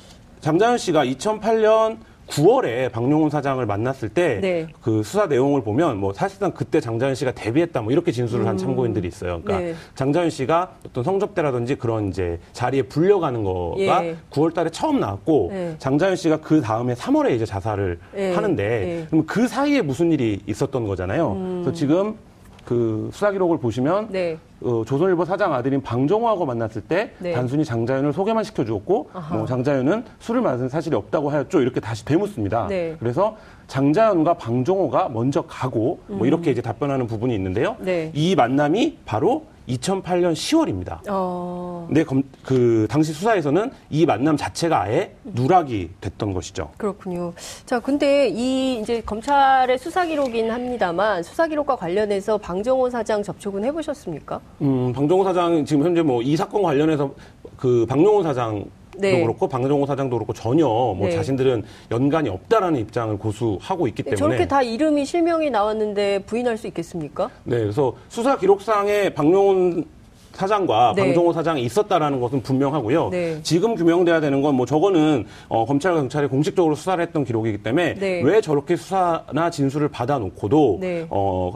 장자연 0.40 0.78
씨가 0.78 1.04
2008년 1.04 1.98
9월에 2.28 2.90
박용훈 2.90 3.30
사장을 3.30 3.64
만났을 3.64 4.08
때그 4.08 4.40
네. 4.40 4.66
수사 4.84 5.26
내용을 5.26 5.62
보면 5.62 5.98
뭐 5.98 6.12
사실상 6.12 6.52
그때 6.52 6.80
장자연 6.80 7.14
씨가 7.14 7.32
데뷔했다 7.32 7.82
뭐 7.82 7.92
이렇게 7.92 8.12
진술을 8.12 8.46
한 8.46 8.56
참고인들이 8.56 9.06
있어요. 9.06 9.40
그러니까 9.42 9.58
네. 9.58 9.74
장자연 9.94 10.30
씨가 10.30 10.76
어떤 10.86 11.04
성접대라든지 11.04 11.74
그런 11.76 12.08
이제 12.08 12.38
자리에 12.52 12.82
불려가는 12.82 13.44
거가 13.44 14.06
예. 14.06 14.16
9월 14.30 14.54
달에 14.54 14.70
처음 14.70 15.00
나왔고 15.00 15.48
네. 15.52 15.74
장자연 15.78 16.16
씨가 16.16 16.38
그 16.38 16.60
다음에 16.60 16.94
3월에 16.94 17.32
이제 17.32 17.44
자살을 17.44 17.98
예. 18.16 18.32
하는데 18.32 18.64
예. 18.64 19.06
그럼 19.10 19.26
그 19.26 19.46
사이에 19.46 19.82
무슨 19.82 20.12
일이 20.12 20.40
있었던 20.46 20.86
거잖아요. 20.86 21.34
그래서 21.62 21.72
지금 21.72 22.16
그 22.64 23.10
수사 23.12 23.30
기록을 23.30 23.58
보시면 23.58 24.04
음. 24.04 24.08
네. 24.10 24.38
어, 24.62 24.82
조선일보 24.86 25.24
사장 25.24 25.52
아들인 25.52 25.82
방정호하고 25.82 26.46
만났을 26.46 26.82
때 26.82 27.12
네. 27.18 27.32
단순히 27.32 27.64
장자연을 27.64 28.12
소개만 28.12 28.44
시켜주었고 28.44 29.10
뭐 29.32 29.46
장자연은 29.46 30.04
술을 30.20 30.40
마신 30.40 30.68
사실이 30.68 30.96
없다고 30.96 31.30
하였죠. 31.30 31.60
이렇게 31.60 31.80
다시 31.80 32.04
되묻습니다. 32.04 32.66
네. 32.68 32.96
그래서 32.98 33.36
장자연과 33.66 34.34
방정호가 34.34 35.10
먼저 35.10 35.42
가고 35.42 36.00
뭐 36.06 36.26
이렇게 36.26 36.50
이제 36.50 36.62
답변하는 36.62 37.06
부분이 37.06 37.34
있는데요. 37.34 37.76
음. 37.80 37.84
네. 37.84 38.10
이 38.14 38.34
만남이 38.34 38.98
바로 39.04 39.44
2008년 39.68 40.32
10월입니다. 40.34 40.98
어. 41.08 41.84
근데 41.86 42.04
검- 42.04 42.22
그 42.42 42.86
당시 42.90 43.12
수사에서는 43.12 43.70
이 43.90 44.04
만남 44.06 44.36
자체가 44.36 44.82
아예 44.82 45.14
누락이 45.24 45.90
됐던 46.00 46.32
것이죠. 46.34 46.70
그렇군요. 46.76 47.32
자, 47.66 47.80
근데 47.80 48.28
이 48.28 48.78
이제 48.80 49.00
검찰의 49.04 49.78
수사 49.78 50.04
기록이긴 50.04 50.50
합니다만 50.50 51.22
수사 51.22 51.46
기록과 51.46 51.76
관련해서 51.76 52.38
방정호 52.38 52.90
사장 52.90 53.22
접촉은 53.22 53.64
해보셨습니까? 53.64 54.40
음, 54.62 54.92
방종호 54.92 55.24
사장 55.24 55.64
지금 55.64 55.84
현재 55.84 56.02
뭐 56.02 56.22
이 56.22 56.36
사건 56.36 56.62
관련해서 56.62 57.12
그 57.56 57.84
박용호 57.88 58.22
사장도 58.22 58.66
네. 58.98 59.20
그렇고 59.22 59.48
방종호 59.48 59.86
사장도 59.86 60.16
그렇고 60.16 60.32
전혀 60.32 60.66
뭐 60.66 60.96
네. 61.08 61.10
자신들은 61.12 61.62
연관이 61.90 62.28
없다라는 62.28 62.80
입장을 62.80 63.16
고수하고 63.18 63.86
있기 63.88 64.02
때문에 64.02 64.16
저렇게 64.16 64.48
다 64.48 64.62
이름이 64.62 65.04
실명이 65.04 65.50
나왔는데 65.50 66.20
부인할 66.26 66.56
수 66.56 66.66
있겠습니까? 66.68 67.30
네, 67.44 67.58
그래서 67.58 67.94
수사 68.08 68.36
기록상에 68.36 69.10
박용훈 69.10 69.84
사장과 70.32 70.94
네. 70.96 71.02
방종호 71.04 71.32
사장이 71.32 71.62
있었다라는 71.62 72.18
것은 72.20 72.42
분명하고요. 72.42 73.08
네. 73.10 73.38
지금 73.44 73.76
규명돼야 73.76 74.20
되는 74.20 74.42
건 74.42 74.54
뭐 74.54 74.66
저거는 74.66 75.26
어, 75.48 75.64
검찰과 75.64 75.98
경찰이 76.00 76.26
공식적으로 76.28 76.74
수사를 76.74 77.02
했던 77.04 77.24
기록이기 77.24 77.58
때문에 77.62 77.94
네. 77.94 78.20
왜 78.22 78.40
저렇게 78.40 78.76
수사나 78.76 79.50
진술을 79.50 79.88
받아놓고도 79.88 80.78
네. 80.80 81.06
어, 81.10 81.52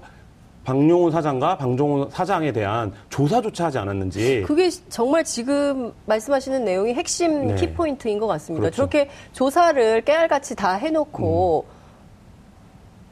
박용훈 0.69 1.11
사장과 1.11 1.57
방종훈 1.57 2.11
사장에 2.11 2.53
대한 2.53 2.93
조사조차 3.09 3.67
하지 3.67 3.79
않았는지 3.79 4.45
그게 4.47 4.69
정말 4.91 5.25
지금 5.25 5.95
말씀하시는 6.05 6.63
내용이 6.63 6.93
핵심 6.93 7.49
네. 7.49 7.55
키포인트인 7.55 8.19
것 8.19 8.27
같습니다. 8.27 8.63
그렇죠. 8.63 8.77
저렇게 8.77 9.09
조사를 9.33 10.03
깨알같이 10.03 10.55
다 10.55 10.75
해놓고 10.75 11.65
음. 11.67 11.79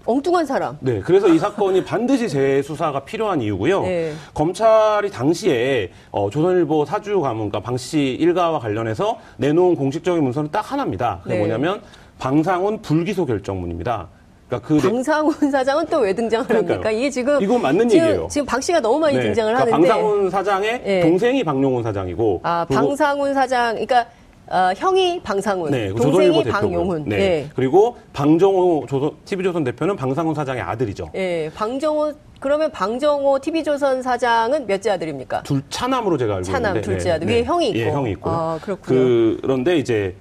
엉뚱한 0.05 0.45
사람. 0.47 0.77
네, 0.81 1.01
그래서 1.01 1.29
이 1.29 1.39
사건이 1.39 1.83
반드시 1.87 2.29
재수사가 2.29 3.05
필요한 3.05 3.41
이유고요. 3.41 3.83
네. 3.83 4.13
검찰이 4.35 5.11
당시에 5.11 5.91
어, 6.11 6.29
조선일보 6.31 6.85
사주 6.85 7.21
가문, 7.23 7.49
그러니까 7.49 7.61
방씨 7.61 8.17
일가와 8.21 8.61
관련해서 8.61 9.19
내놓은 9.39 9.75
공식적인 9.77 10.23
문서는 10.23 10.51
딱 10.51 10.71
하나입니다. 10.71 11.21
그게 11.23 11.35
네. 11.35 11.41
뭐냐면 11.41 11.81
방상훈 12.19 12.83
불기소 12.83 13.27
결정문입니다. 13.27 14.09
그러니까 14.49 14.69
그 14.69 14.75
내- 14.75 14.89
방상훈 14.89 15.33
사장은 15.51 15.87
또 15.87 16.01
왜 16.01 16.13
등장을 16.13 16.47
그러니까요. 16.47 16.75
합니까? 16.75 16.91
이게 16.93 17.11
지금 17.11 17.43
이건 17.43 17.63
맞는 17.63 17.89
지금, 17.89 18.05
얘기예요. 18.07 18.29
지금 18.31 18.47
박 18.47 18.63
씨가 18.63 18.81
너무 18.81 18.99
많이 19.01 19.17
네, 19.17 19.23
등장을 19.25 19.53
그러니까 19.53 19.75
하는데 19.75 19.89
방상훈 19.93 20.31
사장의 20.31 20.83
예. 20.87 21.01
동생이 21.01 21.43
방용훈 21.43 21.83
사장이고 21.83 22.41
아 22.45 22.65
방상훈 22.69 23.35
사장, 23.35 23.71
그러니까 23.73 24.07
어, 24.49 24.71
형이 24.77 25.21
방상훈, 25.25 25.73
네, 25.73 25.89
그 25.89 26.01
동생이. 26.01 26.45
방용훈. 26.45 27.05
네. 27.09 27.17
예. 27.19 27.49
그리고 27.57 27.97
방정호 28.13 28.87
조선, 28.89 29.11
TV조선 29.25 29.65
대표는 29.65 29.97
방상훈 29.97 30.33
사장의 30.37 30.63
아들이죠. 30.63 31.11
예, 31.17 31.51
방정호 31.53 32.13
그러면 32.39 32.71
방정호 32.71 33.41
TV조선 33.41 34.03
사장은 34.03 34.67
몇째 34.69 34.91
아들입니까? 34.91 35.43
둘 35.43 35.63
차남으로 35.69 36.17
제가 36.19 36.35
알고 36.35 36.45
차남, 36.45 36.77
있는데 36.77 36.81
둘째 36.89 37.11
아들. 37.13 37.27
위에 37.27 37.43
형이 37.43 37.71
있고. 37.71 37.79
예, 37.81 37.91
형이 37.91 38.11
있고. 38.13 38.31
아, 38.31 38.59
그렇군요. 38.63 39.37
그런데 39.43 39.79
이제 39.79 40.15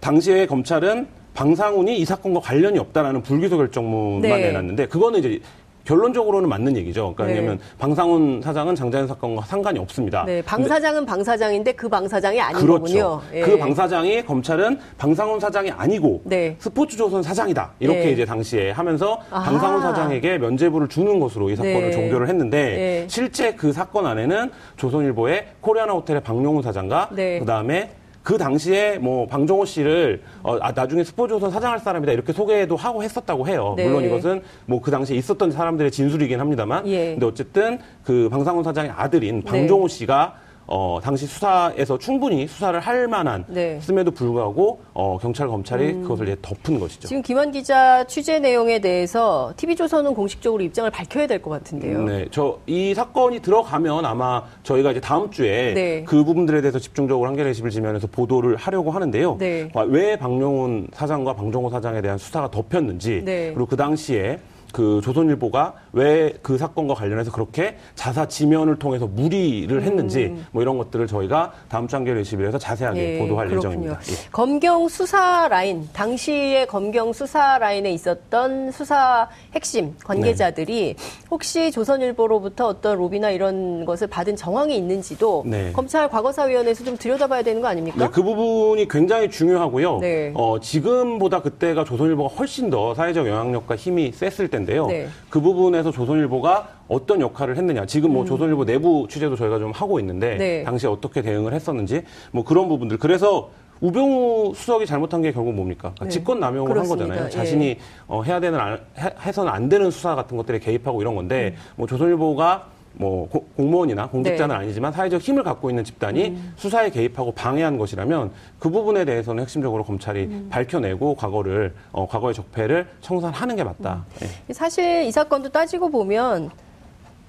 당시에 0.00 0.44
검찰은 0.46 1.06
방상훈이 1.38 1.98
이 2.00 2.04
사건과 2.04 2.40
관련이 2.40 2.80
없다라는 2.80 3.22
불기소 3.22 3.56
결정문만 3.58 4.22
네. 4.22 4.46
내놨는데 4.48 4.86
그거는 4.88 5.20
이제 5.20 5.40
결론적으로는 5.84 6.48
맞는 6.48 6.76
얘기죠. 6.78 7.14
그러니까 7.14 7.26
네. 7.26 7.34
왜냐하면 7.34 7.60
방상훈 7.78 8.42
사장은 8.42 8.74
장자연 8.74 9.06
사건과 9.06 9.42
상관이 9.46 9.78
없습니다. 9.78 10.24
네, 10.26 10.42
방 10.42 10.64
사장은 10.66 11.06
방 11.06 11.22
사장인데 11.22 11.72
그 11.72 11.88
방 11.88 12.08
사장이 12.08 12.40
아닌 12.40 12.60
그렇죠. 12.60 12.82
거군요. 12.82 13.20
예. 13.32 13.40
그방 13.42 13.72
사장이 13.72 14.24
검찰은 14.26 14.80
방상훈 14.98 15.38
사장이 15.38 15.70
아니고 15.70 16.22
네. 16.24 16.56
스포츠조선 16.58 17.22
사장이다 17.22 17.70
이렇게 17.78 18.00
네. 18.06 18.10
이제 18.10 18.24
당시에 18.24 18.72
하면서 18.72 19.20
아하. 19.30 19.44
방상훈 19.44 19.80
사장에게 19.80 20.38
면죄부를 20.38 20.88
주는 20.88 21.20
것으로 21.20 21.50
이 21.50 21.56
사건을 21.56 21.80
네. 21.82 21.90
종결을 21.92 22.28
했는데 22.28 22.58
네. 22.58 23.04
실제 23.08 23.54
그 23.54 23.72
사건 23.72 24.06
안에는 24.06 24.50
조선일보의 24.76 25.46
코리아나 25.60 25.92
호텔의 25.92 26.20
박용훈 26.22 26.62
사장과 26.62 27.10
네. 27.12 27.38
그 27.38 27.46
다음에 27.46 27.92
그 28.28 28.36
당시에 28.36 28.98
뭐 28.98 29.26
방정호 29.26 29.64
씨를 29.64 30.20
어, 30.42 30.58
아, 30.60 30.70
나중에 30.70 31.02
스포츠조선 31.02 31.50
사장할 31.50 31.78
사람이다 31.78 32.12
이렇게 32.12 32.34
소개도 32.34 32.76
하고 32.76 33.02
했었다고 33.02 33.48
해요. 33.48 33.72
네. 33.74 33.86
물론 33.86 34.04
이것은 34.04 34.42
뭐 34.66 34.82
그 34.82 34.90
당시에 34.90 35.16
있었던 35.16 35.50
사람들의 35.50 35.90
진술이긴 35.90 36.38
합니다만, 36.38 36.86
예. 36.86 37.12
근데 37.12 37.24
어쨌든 37.24 37.78
그 38.04 38.28
방상훈 38.30 38.64
사장의 38.64 38.90
아들인 38.94 39.40
네. 39.40 39.50
방정호 39.50 39.88
씨가 39.88 40.34
어, 40.70 40.98
당시 41.02 41.26
수사에서 41.26 41.96
충분히 41.98 42.46
수사를 42.46 42.78
할 42.78 43.08
만한 43.08 43.44
네. 43.48 43.80
씀에도 43.80 44.10
불구하고 44.10 44.80
어, 44.92 45.16
경찰 45.18 45.48
검찰이 45.48 45.94
그것을 46.02 46.28
이제 46.28 46.36
덮은 46.42 46.78
것이죠. 46.78 47.08
지금 47.08 47.22
김한 47.22 47.50
기자 47.52 48.04
취재 48.04 48.38
내용에 48.38 48.78
대해서 48.78 49.52
TV조선은 49.56 50.14
공식적으로 50.14 50.62
입장을 50.62 50.88
밝혀야 50.90 51.26
될 51.26 51.38
것 51.40 51.50
같은데요. 51.50 52.02
네, 52.02 52.26
저 52.30 52.58
이 52.66 52.92
사건이 52.94 53.40
들어가면 53.40 54.04
아마 54.04 54.42
저희가 54.62 54.90
이제 54.90 55.00
다음 55.00 55.30
주에 55.30 55.72
네. 55.74 56.04
그 56.04 56.22
부분들에 56.24 56.60
대해서 56.60 56.78
집중적으로 56.78 57.26
한겨레 57.28 57.50
21 57.52 57.70
지면에서 57.70 58.06
보도를 58.08 58.56
하려고 58.56 58.90
하는데요. 58.90 59.36
네. 59.38 59.70
아, 59.74 59.80
왜 59.82 60.16
박용훈 60.18 60.88
사장과 60.92 61.34
방정호 61.34 61.70
사장에 61.70 62.02
대한 62.02 62.18
수사가 62.18 62.50
덮였는지 62.50 63.22
네. 63.24 63.52
그리고 63.54 63.66
그 63.66 63.76
당시에 63.76 64.38
그 64.72 65.00
조선일보가 65.02 65.74
왜 65.92 66.38
그 66.42 66.56
사건과 66.58 66.94
관련해서 66.94 67.30
그렇게 67.32 67.76
자사 67.94 68.26
지면을 68.26 68.78
통해서 68.78 69.06
무리를 69.06 69.82
했는지 69.82 70.34
뭐 70.50 70.62
이런 70.62 70.78
것들을 70.78 71.06
저희가 71.06 71.52
다음 71.68 71.88
주 71.88 71.96
한겨레 71.96 72.22
21에서 72.22 72.58
자세하게 72.58 73.00
음. 73.00 73.04
예, 73.04 73.18
보도할 73.18 73.48
그렇군요. 73.48 73.70
예정입니다. 73.70 74.00
예. 74.10 74.28
검경 74.32 74.88
수사 74.88 75.48
라인, 75.48 75.88
당시의 75.92 76.66
검경 76.66 77.12
수사 77.12 77.58
라인에 77.58 77.90
있었던 77.92 78.70
수사 78.70 79.28
핵심 79.54 79.94
관계자들이 80.04 80.94
네. 80.96 81.04
혹시 81.30 81.70
조선일보로부터 81.70 82.66
어떤 82.66 82.96
로비나 82.98 83.30
이런 83.30 83.84
것을 83.84 84.06
받은 84.06 84.36
정황이 84.36 84.76
있는지도 84.76 85.44
네. 85.46 85.72
검찰 85.72 86.08
과거사위원회에서 86.08 86.84
좀 86.84 86.96
들여다봐야 86.96 87.42
되는 87.42 87.60
거 87.60 87.68
아닙니까? 87.68 87.98
네, 87.98 88.08
그 88.10 88.22
부분이 88.22 88.88
굉장히 88.88 89.30
중요하고요. 89.30 89.98
네. 89.98 90.32
어, 90.34 90.58
지금보다 90.60 91.42
그때가 91.42 91.84
조선일보가 91.84 92.34
훨씬 92.36 92.70
더 92.70 92.94
사회적 92.94 93.26
영향력과 93.26 93.76
힘이 93.76 94.12
셌을 94.12 94.48
텐데요. 94.58 94.86
네. 94.86 95.08
그 95.30 95.40
부분에서 95.40 95.90
조선일보가 95.90 96.68
어떤 96.88 97.20
역할을 97.20 97.56
했느냐. 97.56 97.86
지금 97.86 98.12
뭐 98.12 98.24
조선일보 98.24 98.64
내부 98.64 99.06
취재도 99.08 99.36
저희가 99.36 99.58
좀 99.58 99.70
하고 99.72 99.98
있는데 100.00 100.32
음. 100.34 100.38
네. 100.38 100.64
당시에 100.64 100.90
어떻게 100.90 101.22
대응을 101.22 101.52
했었는지 101.54 102.02
뭐 102.32 102.44
그런 102.44 102.68
부분들. 102.68 102.98
그래서 102.98 103.50
우병우 103.80 104.54
수석이 104.56 104.86
잘못한 104.86 105.22
게 105.22 105.30
결국 105.32 105.54
뭡니까? 105.54 105.92
그러니까 105.94 106.04
네. 106.06 106.10
직권 106.10 106.40
남용을 106.40 106.68
그렇습니다. 106.72 107.04
한 107.04 107.08
거잖아요. 107.10 107.26
예. 107.26 107.30
자신이 107.30 107.76
어, 108.08 108.22
해야 108.24 108.40
되는 108.40 108.58
안- 108.58 108.80
해, 108.98 109.10
해서는 109.24 109.52
안 109.52 109.68
되는 109.68 109.90
수사 109.92 110.16
같은 110.16 110.36
것들에 110.36 110.58
개입하고 110.58 111.00
이런 111.00 111.14
건데 111.14 111.54
음. 111.56 111.60
뭐 111.76 111.86
조선일보가 111.86 112.66
뭐 112.94 113.28
고- 113.28 113.46
공무원이나 113.56 114.08
공직자는 114.08 114.56
네. 114.56 114.62
아니지만 114.64 114.92
사회적 114.92 115.20
힘을 115.20 115.42
갖고 115.44 115.70
있는 115.70 115.84
집단이 115.84 116.28
음. 116.28 116.52
수사에 116.56 116.90
개입하고 116.90 117.32
방해한 117.32 117.78
것이라면 117.78 118.32
그 118.58 118.70
부분에 118.70 119.04
대해서는 119.04 119.42
핵심적으로 119.42 119.84
검찰이 119.84 120.24
음. 120.24 120.48
밝혀내고 120.50 121.14
과거를 121.14 121.74
어, 121.92 122.08
과거의 122.08 122.34
적폐를 122.34 122.88
청산하는 123.00 123.56
게 123.56 123.64
맞다. 123.64 124.04
음. 124.22 124.26
예. 124.48 124.52
사실 124.52 125.04
이 125.04 125.12
사건도 125.12 125.50
따지고 125.50 125.90
보면 125.90 126.50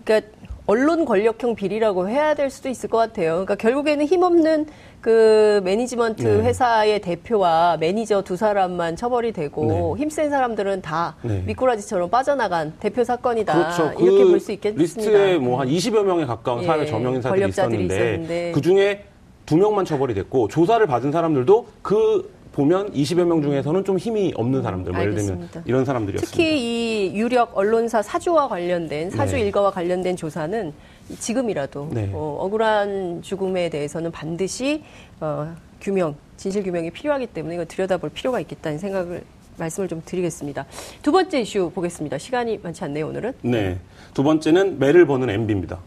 그러니까 0.04 0.32
언론 0.70 1.04
권력형 1.04 1.56
비리라고 1.56 2.10
해야 2.10 2.36
될 2.36 2.52
수도 2.52 2.70
있을 2.70 2.90
것 2.90 3.00
같아요. 3.00 3.32
그러니까 3.32 3.56
결국에는 3.56 4.06
힘없는 4.06 4.68
그 5.02 5.62
매니지먼트 5.64 6.22
네. 6.22 6.44
회사의 6.44 7.02
대표와 7.02 7.78
매니저 7.80 8.22
두 8.22 8.36
사람만 8.36 8.96
처벌이 8.96 9.32
되고 9.32 9.96
네. 9.96 10.04
힘센 10.04 10.30
사람들은 10.30 10.84
다 10.84 11.16
네. 11.24 11.42
미꾸라지처럼 11.48 12.12
빠져나간 12.12 12.74
대표 12.80 13.04
사건이다. 13.04 13.54
그렇죠. 13.54 13.96
그 13.98 14.04
이렇게 14.04 14.24
볼수 14.26 14.52
있겠습니다. 14.52 14.84
리스트에 14.84 15.38
뭐 15.40 15.60
한 15.60 15.68
20여 15.68 16.04
명에 16.04 16.26
가까운 16.26 16.62
예, 16.62 16.68
사회 16.68 16.86
저명 16.86 17.16
인사들이 17.16 17.50
있었는데, 17.50 17.96
있었는데. 17.96 18.52
그 18.54 18.62
중에 18.62 19.06
두 19.48 19.58
명만 19.58 19.86
처벌이 19.86 20.14
됐고 20.14 20.50
조사를 20.50 20.86
받은 20.86 21.12
사람들도 21.12 21.66
그 21.82 22.32
보면 22.60 22.92
20여 22.92 23.24
명 23.24 23.42
중에서는 23.42 23.86
좀 23.86 23.98
힘이 23.98 24.34
없는 24.36 24.62
사람들, 24.62 24.92
뭐 24.92 25.02
예를 25.02 25.16
들면. 25.16 25.50
이런 25.64 25.86
사람들이었습니다. 25.86 26.30
특히 26.30 27.08
이 27.08 27.16
유력 27.16 27.58
언론사 27.58 28.02
사주와 28.02 28.50
관련된 28.50 29.10
사주 29.12 29.36
네. 29.36 29.42
일가와 29.44 29.72
관련된 29.72 30.18
조사는 30.18 30.74
지금이라도 31.20 31.90
네. 31.92 32.12
어, 32.14 32.38
억울한 32.42 33.22
죽음에 33.22 33.70
대해서는 33.70 34.12
반드시 34.12 34.84
어, 35.22 35.56
규명, 35.80 36.16
진실 36.36 36.64
규명이 36.64 36.92
필요하기 36.92 37.28
때문에 37.28 37.56
이거 37.56 37.64
들여다볼 37.64 38.10
필요가 38.10 38.42
있겠다는 38.42 38.78
생각을 38.78 39.24
말씀을 39.58 39.88
좀 39.88 40.02
드리겠습니다. 40.04 40.66
두 41.02 41.14
번째 41.14 41.40
이슈 41.40 41.72
보겠습니다. 41.74 42.18
시간이 42.18 42.60
많지 42.62 42.84
않네요 42.84 43.08
오늘은. 43.08 43.34
네. 43.42 43.78
두 44.14 44.24
번째는 44.24 44.80
매를 44.80 45.08
버는 45.08 45.30
MB입니다. 45.30 45.80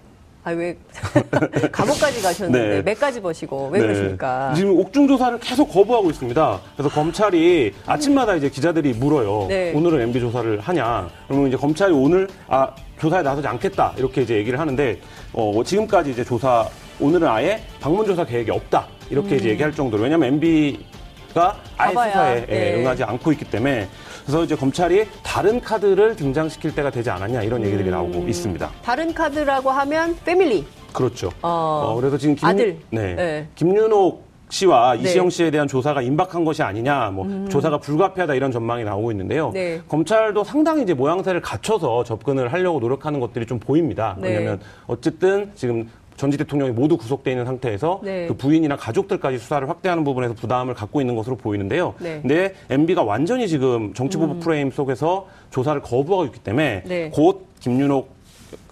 아왜 0.44 0.76
감옥까지 1.70 2.20
가셨는데 2.20 2.68
네. 2.76 2.82
매까지 2.82 3.20
버시고 3.22 3.68
왜 3.72 3.80
네. 3.80 3.86
그러십니까? 3.86 4.52
지금 4.54 4.76
옥중 4.76 5.06
조사를 5.06 5.38
계속 5.38 5.66
거부하고 5.66 6.10
있습니다. 6.10 6.60
그래서 6.76 6.92
검찰이 6.92 7.72
아침마다 7.86 8.34
이제 8.34 8.48
기자들이 8.48 8.92
물어요. 8.94 9.46
네. 9.48 9.72
오늘은 9.72 10.00
MB 10.00 10.20
조사를 10.20 10.58
하냐? 10.58 11.08
그러면 11.28 11.48
이제 11.48 11.56
검찰이 11.56 11.92
오늘 11.92 12.28
아 12.48 12.68
조사에 12.98 13.22
나서지 13.22 13.46
않겠다 13.46 13.94
이렇게 13.96 14.22
이제 14.22 14.36
얘기를 14.36 14.58
하는데 14.58 14.98
어, 15.32 15.62
지금까지 15.64 16.10
이제 16.10 16.24
조사 16.24 16.68
오늘은 16.98 17.26
아예 17.28 17.62
방문 17.80 18.04
조사 18.04 18.24
계획이 18.24 18.50
없다 18.50 18.86
이렇게 19.10 19.36
이제 19.36 19.50
얘기할 19.50 19.72
정도로 19.72 20.02
왜냐하면 20.02 20.34
MB 20.34 20.78
가 21.32 21.56
아예 21.76 21.90
음. 21.90 21.94
가봐야, 21.94 22.10
수사에 22.10 22.46
예, 22.48 22.54
네. 22.54 22.82
응하지 22.82 23.04
않고 23.04 23.32
있기 23.32 23.44
때문에 23.46 23.88
그래서 24.22 24.44
이제 24.44 24.54
검찰이 24.54 25.06
다른 25.22 25.60
카드를 25.60 26.14
등장시킬 26.16 26.74
때가 26.74 26.90
되지 26.90 27.10
않았냐 27.10 27.42
이런 27.42 27.64
얘기들이 27.64 27.88
음. 27.88 27.92
나오고 27.92 28.28
있습니다. 28.28 28.70
다른 28.82 29.12
카드라고 29.12 29.70
하면 29.70 30.16
패밀리. 30.24 30.64
그렇죠. 30.92 31.28
어, 31.40 31.92
어, 31.92 31.96
그래서 31.98 32.18
지금 32.18 32.34
김, 32.34 32.48
아들. 32.48 32.78
네. 32.90 33.14
네. 33.14 33.48
김윤옥 33.54 34.30
씨와 34.50 34.94
네. 34.94 35.00
음. 35.00 35.04
이시영 35.04 35.30
씨에 35.30 35.50
대한 35.50 35.66
조사가 35.66 36.02
임박한 36.02 36.44
것이 36.44 36.62
아니냐, 36.62 37.10
뭐 37.10 37.48
조사가 37.48 37.78
불가피하다 37.78 38.34
이런 38.34 38.52
전망이 38.52 38.84
나오고 38.84 39.10
있는데요. 39.12 39.50
네. 39.54 39.80
검찰도 39.88 40.44
상당히 40.44 40.82
이제 40.82 40.92
모양새를 40.92 41.40
갖춰서 41.40 42.04
접근을 42.04 42.52
하려고 42.52 42.78
노력하는 42.78 43.18
것들이 43.18 43.46
좀 43.46 43.58
보입니다. 43.58 44.14
네. 44.18 44.28
왜냐하면 44.28 44.60
어쨌든 44.86 45.50
지금 45.54 45.88
전직 46.16 46.38
대통령이 46.38 46.72
모두 46.72 46.96
구속돼 46.96 47.30
있는 47.30 47.44
상태에서 47.44 48.00
네. 48.02 48.26
그 48.26 48.34
부인이나 48.34 48.76
가족들까지 48.76 49.38
수사를 49.38 49.68
확대하는 49.68 50.04
부분에서 50.04 50.34
부담을 50.34 50.74
갖고 50.74 51.00
있는 51.00 51.14
것으로 51.16 51.36
보이는데요. 51.36 51.94
네. 51.98 52.16
음. 52.16 52.22
근데 52.22 52.54
MB가 52.70 53.02
완전히 53.02 53.48
지금 53.48 53.92
정치보복 53.94 54.40
프레임 54.40 54.70
속에서 54.70 55.26
조사를 55.50 55.80
거부하고 55.82 56.24
있기 56.26 56.40
때문에 56.40 56.82
네. 56.86 57.10
곧 57.10 57.46
김윤옥 57.60 58.10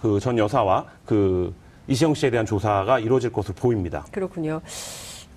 그 0.00 0.18
전 0.20 0.36
여사와 0.38 0.84
그 1.06 1.52
이시영 1.88 2.14
씨에 2.14 2.30
대한 2.30 2.46
조사가 2.46 2.98
이루어질 3.00 3.32
것으로 3.32 3.54
보입니다. 3.54 4.04
그렇군요. 4.12 4.60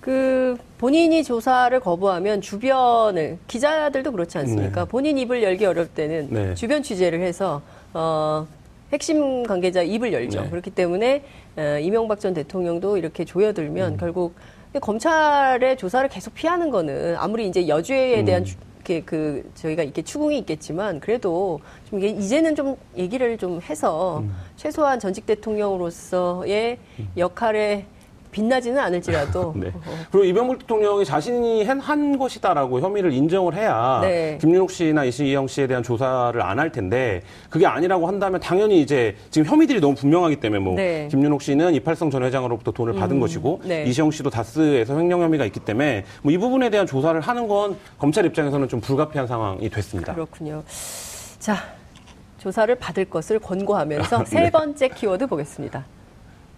그 0.00 0.56
본인이 0.78 1.24
조사를 1.24 1.78
거부하면 1.80 2.40
주변을 2.42 3.38
기자들도 3.48 4.12
그렇지 4.12 4.36
않습니까? 4.38 4.84
네. 4.84 4.88
본인 4.90 5.16
입을 5.18 5.42
열기 5.42 5.64
어려울 5.64 5.88
때는 5.88 6.28
네. 6.30 6.54
주변 6.54 6.82
취재를 6.82 7.20
해서 7.20 7.62
어 7.94 8.46
핵심 8.94 9.42
관계자 9.42 9.82
입을 9.82 10.12
열죠. 10.12 10.42
네. 10.42 10.50
그렇기 10.50 10.70
때문에 10.70 11.22
어, 11.56 11.78
이명박 11.80 12.20
전 12.20 12.32
대통령도 12.32 12.96
이렇게 12.96 13.24
조여들면 13.24 13.92
음. 13.94 13.96
결국 13.98 14.36
검찰의 14.80 15.76
조사를 15.76 16.08
계속 16.08 16.34
피하는 16.34 16.70
거는 16.70 17.16
아무리 17.16 17.48
이제 17.48 17.66
여죄에 17.66 18.20
음. 18.20 18.24
대한 18.24 18.44
주- 18.44 18.56
이렇게 18.86 19.00
그 19.00 19.50
저희가 19.54 19.82
이렇게 19.82 20.02
추궁이 20.02 20.36
있겠지만 20.40 21.00
그래도 21.00 21.58
좀 21.88 21.98
이게 21.98 22.08
이제는 22.08 22.54
좀 22.54 22.76
얘기를 22.96 23.36
좀 23.38 23.60
해서 23.62 24.18
음. 24.18 24.32
최소한 24.56 25.00
전직 25.00 25.24
대통령으로서의 25.26 26.78
역할에 27.16 27.86
빛나지는 28.34 28.78
않을지라도 28.78 29.54
네. 29.56 29.68
어, 29.68 29.80
그리고 30.10 30.24
이명박 30.24 30.58
대통령이 30.58 31.04
자신이 31.04 31.64
한, 31.64 31.78
한 31.78 32.18
것이다라고 32.18 32.80
혐의를 32.80 33.12
인정을 33.12 33.54
해야 33.54 34.00
네. 34.02 34.38
김윤옥 34.40 34.70
씨나 34.72 35.04
이시영 35.04 35.46
씨에 35.46 35.66
대한 35.68 35.82
조사를 35.82 36.40
안 36.42 36.58
할 36.58 36.70
텐데 36.70 37.22
그게 37.50 37.66
아니라고 37.66 38.06
한다면 38.06 38.40
당연히 38.40 38.80
이제 38.80 39.16
지금 39.30 39.46
혐의들이 39.46 39.80
너무 39.80 39.94
분명하기 39.94 40.36
때문에 40.36 40.60
뭐 40.62 40.74
네. 40.76 41.08
김윤옥 41.10 41.42
씨는 41.42 41.74
이팔성 41.74 42.10
전 42.10 42.22
회장으로부터 42.24 42.70
돈을 42.70 42.94
받은 42.94 43.18
것이고 43.20 43.60
네. 43.64 43.84
이시영 43.84 44.10
씨도 44.12 44.30
다스에서 44.30 44.96
횡령 44.98 45.20
혐의가 45.22 45.44
있기 45.46 45.60
때문에 45.60 46.04
뭐 46.22 46.32
이 46.34 46.38
부분에 46.38 46.68
대한 46.70 46.84
조사를 46.86 47.20
하는 47.20 47.46
건 47.46 47.76
검찰 47.98 48.24
입장에서는 48.26 48.66
좀 48.68 48.80
불가피한 48.80 49.26
상황이 49.28 49.68
됐습니다. 49.70 50.14
그렇군요. 50.14 50.64
자, 51.38 51.56
조사를 52.38 52.74
받을 52.74 53.04
것을 53.04 53.38
권고하면서 53.38 54.18
네. 54.24 54.24
세 54.24 54.50
번째 54.50 54.88
키워드 54.88 55.26
보겠습니다. 55.28 55.84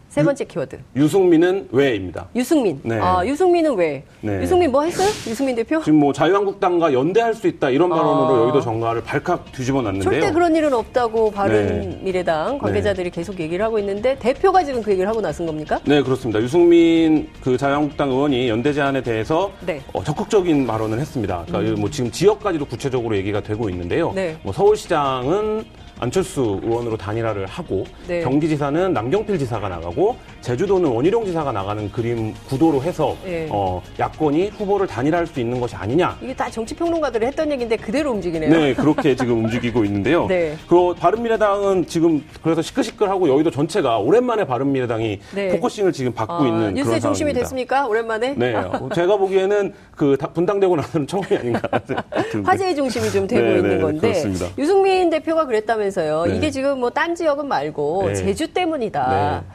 세 0.08 0.22
번째 0.22 0.44
키워드. 0.44 0.78
유승민은 0.96 1.68
왜입니다. 1.72 2.28
유승민. 2.34 2.80
네. 2.82 2.98
아, 2.98 3.24
유승민은 3.26 3.74
왜? 3.74 4.02
네. 4.22 4.40
유승민 4.40 4.72
뭐 4.72 4.82
했어요? 4.82 5.08
유승민 5.26 5.54
대표? 5.54 5.82
지금 5.82 5.98
뭐 5.98 6.12
자유한국당과 6.12 6.92
연대할 6.94 7.34
수 7.34 7.46
있다 7.46 7.68
이런 7.68 7.90
발언으로 7.90 8.34
아. 8.34 8.42
여의도 8.44 8.60
정가를 8.62 9.02
발칵 9.04 9.52
뒤집어 9.52 9.82
놨는데요. 9.82 10.10
절대 10.10 10.32
그런 10.32 10.56
일은 10.56 10.72
없다고 10.72 11.30
네. 11.30 11.36
바른미래당 11.36 12.58
관계자들이 12.58 13.10
계속 13.10 13.38
얘기를 13.40 13.62
하고 13.64 13.78
있는데 13.78 14.18
대표가 14.18 14.64
지금 14.64 14.80
그 14.82 14.90
얘기를 14.92 15.06
하고 15.08 15.20
나선 15.20 15.44
겁니까? 15.44 15.80
네, 15.84 16.00
그렇습니다. 16.00 16.40
유승민 16.40 17.28
그 17.42 17.58
자유한국당 17.58 18.10
의원이 18.10 18.48
연대 18.48 18.72
제안에 18.72 19.02
대해서 19.02 19.52
네. 19.66 19.82
어, 19.92 20.02
적극적인 20.02 20.66
발언을 20.66 20.98
했습니다. 20.98 21.44
그러니까 21.46 21.78
뭐 21.78 21.90
지금 21.90 22.10
지역까지도 22.10 22.64
구체적으로 22.64 23.14
얘기가 23.16 23.42
되고 23.42 23.68
있는데요. 23.68 24.12
네. 24.14 24.36
뭐 24.42 24.52
서울시장은 24.54 25.64
안철수 25.98 26.60
의원으로 26.62 26.96
단일화를 26.96 27.46
하고 27.46 27.84
네. 28.06 28.20
경기지사는 28.20 28.92
남경필 28.92 29.38
지사가 29.38 29.68
나가고 29.68 30.16
제주도는 30.42 30.90
원희룡 30.90 31.24
지사가 31.24 31.52
나가는 31.52 31.90
그림 31.90 32.34
구도로 32.48 32.82
해서 32.82 33.16
네. 33.24 33.48
어, 33.50 33.82
야권이 33.98 34.48
후보를 34.58 34.86
단일화할 34.86 35.26
수 35.26 35.40
있는 35.40 35.58
것이 35.58 35.74
아니냐. 35.74 36.18
이게 36.22 36.34
다 36.34 36.50
정치 36.50 36.74
평론가들이 36.74 37.26
했던 37.26 37.50
얘기인데 37.50 37.76
그대로 37.76 38.12
움직이네요. 38.12 38.50
네, 38.50 38.74
그렇게 38.74 39.16
지금 39.16 39.44
움직이고 39.44 39.84
있는데요. 39.84 40.26
네. 40.28 40.56
그 40.68 40.94
바른미래당은 40.94 41.86
지금 41.86 42.22
그래서 42.42 42.60
시끌시끌하고 42.62 43.28
여의도 43.28 43.50
전체가 43.50 43.98
오랜만에 43.98 44.44
바른미래당이 44.44 45.20
네. 45.34 45.48
focusing을 45.48 45.92
지금 45.92 46.12
받고 46.12 46.34
아, 46.34 46.46
있는 46.46 46.74
뉴스의 46.74 46.84
그런 46.84 47.00
중심이 47.00 47.16
상황입니다. 47.32 47.40
됐습니까? 47.40 47.86
오랜만에? 47.86 48.34
네, 48.36 48.54
어, 48.54 48.88
제가 48.94 49.16
보기에는 49.16 49.72
그 49.96 50.16
다- 50.18 50.28
분당되고 50.28 50.76
나서는 50.76 51.06
처음이 51.06 51.26
아닌가 51.36 51.60
화제의 52.44 52.76
중심이 52.76 53.10
좀 53.10 53.26
되고 53.26 53.42
네, 53.42 53.56
있는 53.56 53.70
네, 53.76 53.82
건데 53.82 54.00
그렇습니다. 54.08 54.46
유승민 54.58 55.08
대표가 55.10 55.46
그랬다면 55.46 55.85
서요. 55.90 56.24
네. 56.26 56.36
이게 56.36 56.50
지금 56.50 56.80
뭐 56.80 56.90
딴 56.90 57.14
지역은 57.14 57.46
말고 57.48 58.04
네. 58.08 58.14
제주 58.14 58.52
때문이다. 58.52 59.42
네. 59.42 59.52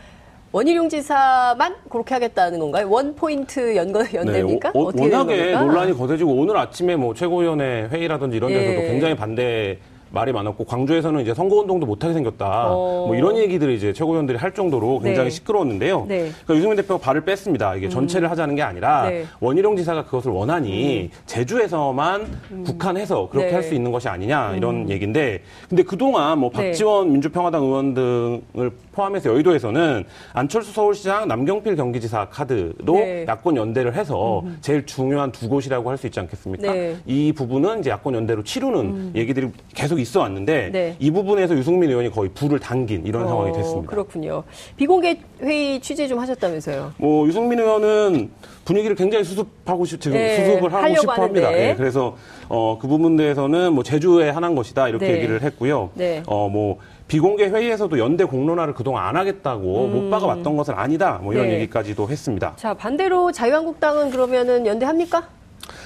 원희룡 0.53 0.89
지사만 0.89 1.75
그렇게 1.89 2.13
하겠다는 2.13 2.59
건가요? 2.59 2.89
one 2.89 3.15
point 3.15 3.73
연거 3.75 4.01
연대입니까? 4.13 4.73
네, 4.73 4.79
되는 4.97 5.13
워낙에? 5.13 5.51
논란이 5.53 5.93
거세지고 5.97 6.33
오늘 6.33 6.57
아침에 6.57 6.97
뭐 6.97 7.13
최고위원회 7.13 7.87
회의라든지 7.89 8.35
이런 8.37 8.49
데서도 8.51 8.83
예. 8.83 8.87
굉장히 8.89 9.15
반대 9.15 9.77
말이 10.11 10.31
많았고 10.33 10.65
광주에서는 10.65 11.21
이제 11.21 11.33
선거운동도 11.33 11.85
못하게 11.85 12.13
생겼다. 12.13 12.67
어. 12.71 13.05
뭐 13.07 13.15
이런 13.15 13.37
얘기들을 13.37 13.73
이제 13.73 13.93
최고위원들이 13.93 14.37
할 14.37 14.53
정도로 14.53 14.99
굉장히 14.99 15.29
네. 15.29 15.35
시끄러웠는데요. 15.35 16.05
네. 16.07 16.21
음. 16.21 16.35
그러니까 16.43 16.55
유승민 16.55 16.75
대표가 16.77 16.99
발을 16.99 17.21
뺐습니다. 17.21 17.75
이게 17.75 17.89
전체를 17.89 18.29
하자는 18.29 18.55
게 18.55 18.61
아니라 18.61 19.09
네. 19.09 19.25
원희룡 19.39 19.77
지사가 19.77 20.05
그것을 20.05 20.31
원하니 20.31 21.09
제주에서만 21.25 22.27
국한해서 22.65 23.29
그렇게 23.29 23.47
음. 23.47 23.49
네. 23.49 23.53
할수 23.55 23.73
있는 23.73 23.91
것이 23.91 24.09
아니냐 24.09 24.55
이런 24.55 24.89
얘기인데 24.89 25.41
근데 25.69 25.83
그동안 25.83 26.39
뭐 26.39 26.51
네. 26.51 26.67
박지원 26.67 27.11
민주평화당 27.11 27.63
의원 27.63 27.93
등을 27.93 28.71
포함해서 28.91 29.29
여의도에서는 29.29 30.03
안철수 30.33 30.73
서울시장 30.73 31.27
남경필 31.27 31.75
경기지사 31.75 32.27
카드로 32.29 32.93
네. 32.95 33.25
야권 33.27 33.55
연대를 33.55 33.95
해서 33.95 34.43
제일 34.61 34.85
중요한 34.85 35.31
두 35.31 35.47
곳이라고 35.47 35.89
할 35.89 36.01
수 36.01 36.07
있지 36.07 36.19
않겠습니까? 36.19 36.71
네. 36.73 36.95
이 37.05 37.31
부분은 37.31 37.81
이제 37.81 37.91
야권 37.91 38.15
연대로 38.15 38.43
치르는 38.43 39.11
얘기들이 39.15 39.49
계속 39.75 39.99
있어 39.99 40.21
왔는데 40.21 40.69
네. 40.71 40.95
이 40.97 41.11
부분에서 41.11 41.55
유승민 41.55 41.91
의원이 41.91 42.09
거의 42.09 42.31
불을 42.33 42.59
당긴 42.59 43.05
이런 43.05 43.27
상황이 43.27 43.51
어, 43.51 43.53
됐습니다. 43.53 43.87
그렇군요. 43.87 44.43
비공개 44.77 45.19
회의 45.43 45.79
취재 45.79 46.07
좀 46.07 46.17
하셨다면서요. 46.17 46.93
뭐 46.97 47.27
유승민 47.27 47.59
의원은 47.59 48.31
분위기를 48.65 48.95
굉장히 48.95 49.23
수습하고 49.25 49.85
싶 49.85 50.01
지금 50.01 50.17
네, 50.17 50.37
수습을 50.37 50.73
하고 50.73 50.95
싶어 50.95 51.11
합니다. 51.13 51.53
예, 51.53 51.75
그래서 51.75 52.15
어, 52.49 52.79
그 52.81 52.87
부분 52.87 53.15
대해서는 53.15 53.73
뭐 53.73 53.83
제주에 53.83 54.29
한한 54.29 54.55
것이다 54.55 54.87
이렇게 54.87 55.05
네. 55.07 55.13
얘기를 55.17 55.41
했고요. 55.43 55.91
네. 55.93 56.23
어, 56.25 56.49
뭐 56.49 56.79
비공개 57.11 57.49
회의에서도 57.49 57.99
연대 57.99 58.23
공론화를 58.23 58.73
그동안 58.73 59.05
안 59.05 59.17
하겠다고 59.17 59.87
못 59.87 60.09
박아왔던 60.09 60.55
것은 60.55 60.73
아니다. 60.75 61.19
뭐 61.21 61.33
이런 61.33 61.47
음. 61.47 61.49
네. 61.49 61.55
얘기까지도 61.55 62.07
했습니다. 62.07 62.53
자, 62.55 62.73
반대로 62.73 63.33
자유한국당은 63.33 64.11
그러면은 64.11 64.65
연대합니까? 64.65 65.27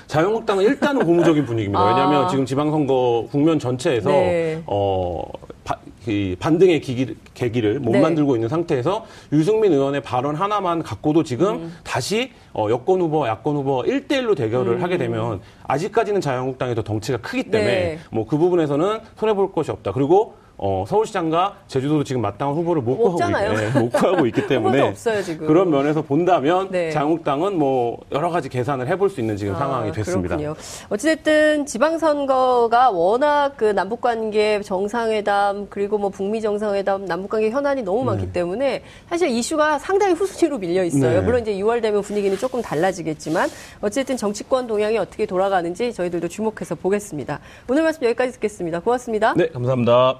자유한국당은 0.05 0.63
일단은 0.65 1.03
고무적인 1.03 1.45
분위기입니다. 1.47 1.81
아. 1.81 1.87
왜냐하면 1.87 2.29
지금 2.29 2.45
지방선거 2.45 3.29
국면 3.31 3.57
전체에서 3.57 4.11
네. 4.11 4.61
어, 4.67 5.23
바- 5.63 5.79
그 6.05 6.35
반등의 6.39 6.79
기기, 6.81 7.15
계기를 7.33 7.79
못 7.79 7.93
네. 7.93 8.01
만들고 8.01 8.35
있는 8.35 8.47
상태에서 8.47 9.07
유승민 9.33 9.73
의원의 9.73 10.03
발언 10.03 10.35
하나만 10.35 10.83
갖고도 10.83 11.23
지금 11.23 11.55
음. 11.55 11.75
다시 11.83 12.33
어, 12.53 12.67
여권 12.69 13.01
후보와 13.01 13.29
야권 13.29 13.55
후보 13.55 13.81
1대1로 13.81 14.37
대결을 14.37 14.83
하게 14.83 14.99
되면 14.99 15.41
아직까지는 15.63 16.21
자유한국당이 16.21 16.75
더 16.75 16.83
덩치가 16.83 17.17
크기 17.17 17.45
때문에 17.49 17.71
음. 17.71 17.95
네. 17.95 17.99
뭐그 18.11 18.37
부분에서는 18.37 18.99
손해볼 19.17 19.53
것이 19.53 19.71
없다. 19.71 19.91
그리고 19.91 20.35
어, 20.57 20.85
서울시장과 20.87 21.55
제주도도 21.67 22.03
지금 22.03 22.21
마땅한 22.21 22.55
후보를 22.55 22.81
못 22.81 22.97
구하고. 22.97 23.19
있, 23.21 23.55
네, 23.55 23.79
못 23.79 23.89
구하고 23.91 24.25
있기 24.27 24.47
때문에 24.47 24.81
없어요, 24.81 25.21
지금. 25.21 25.47
그런 25.47 25.69
면에서 25.69 26.01
본다면 26.01 26.69
네. 26.71 26.91
자유한국당은 26.91 27.57
뭐 27.59 27.99
여러 28.11 28.29
가지 28.29 28.47
계산을 28.47 28.87
해볼 28.87 29.09
수 29.09 29.19
있는 29.19 29.35
지금 29.35 29.55
아, 29.55 29.59
상황이 29.59 29.91
됐습니다. 29.91 30.37
그렇군요. 30.37 30.55
어찌됐든 30.89 31.65
지방선거가 31.65 32.91
워낙 32.91 33.53
그 33.57 33.65
남북관계 33.65 34.61
정상회담 34.61 35.67
그리고 35.69 35.97
뭐 35.97 36.09
북미 36.09 36.41
정상회담 36.41 37.05
남북관계 37.05 37.49
현안이 37.49 37.83
너무 37.83 38.03
많기 38.03 38.31
때문에 38.31 38.83
사실 39.09 39.29
이슈가 39.29 39.79
상당히 39.79 40.13
후순위로 40.13 40.57
밀려 40.57 40.83
있어요. 40.85 41.19
네. 41.19 41.21
물론 41.21 41.41
이제 41.41 41.53
6월 41.55 41.81
되면 41.81 42.01
분위기는 42.01 42.37
조금 42.37 42.61
달라지겠지만 42.61 43.49
어쨌든 43.81 44.15
정치권 44.15 44.67
동향이 44.67 44.97
어떻게 44.97 45.25
돌아가는지 45.25 45.93
저희들도 45.93 46.27
주목해서 46.29 46.75
보겠습니다. 46.75 47.39
오늘 47.69 47.83
말씀 47.83 48.03
여기까지 48.03 48.33
듣겠습니다. 48.33 48.79
고맙습니다. 48.79 49.33
네, 49.35 49.49
감사합니다. 49.49 50.19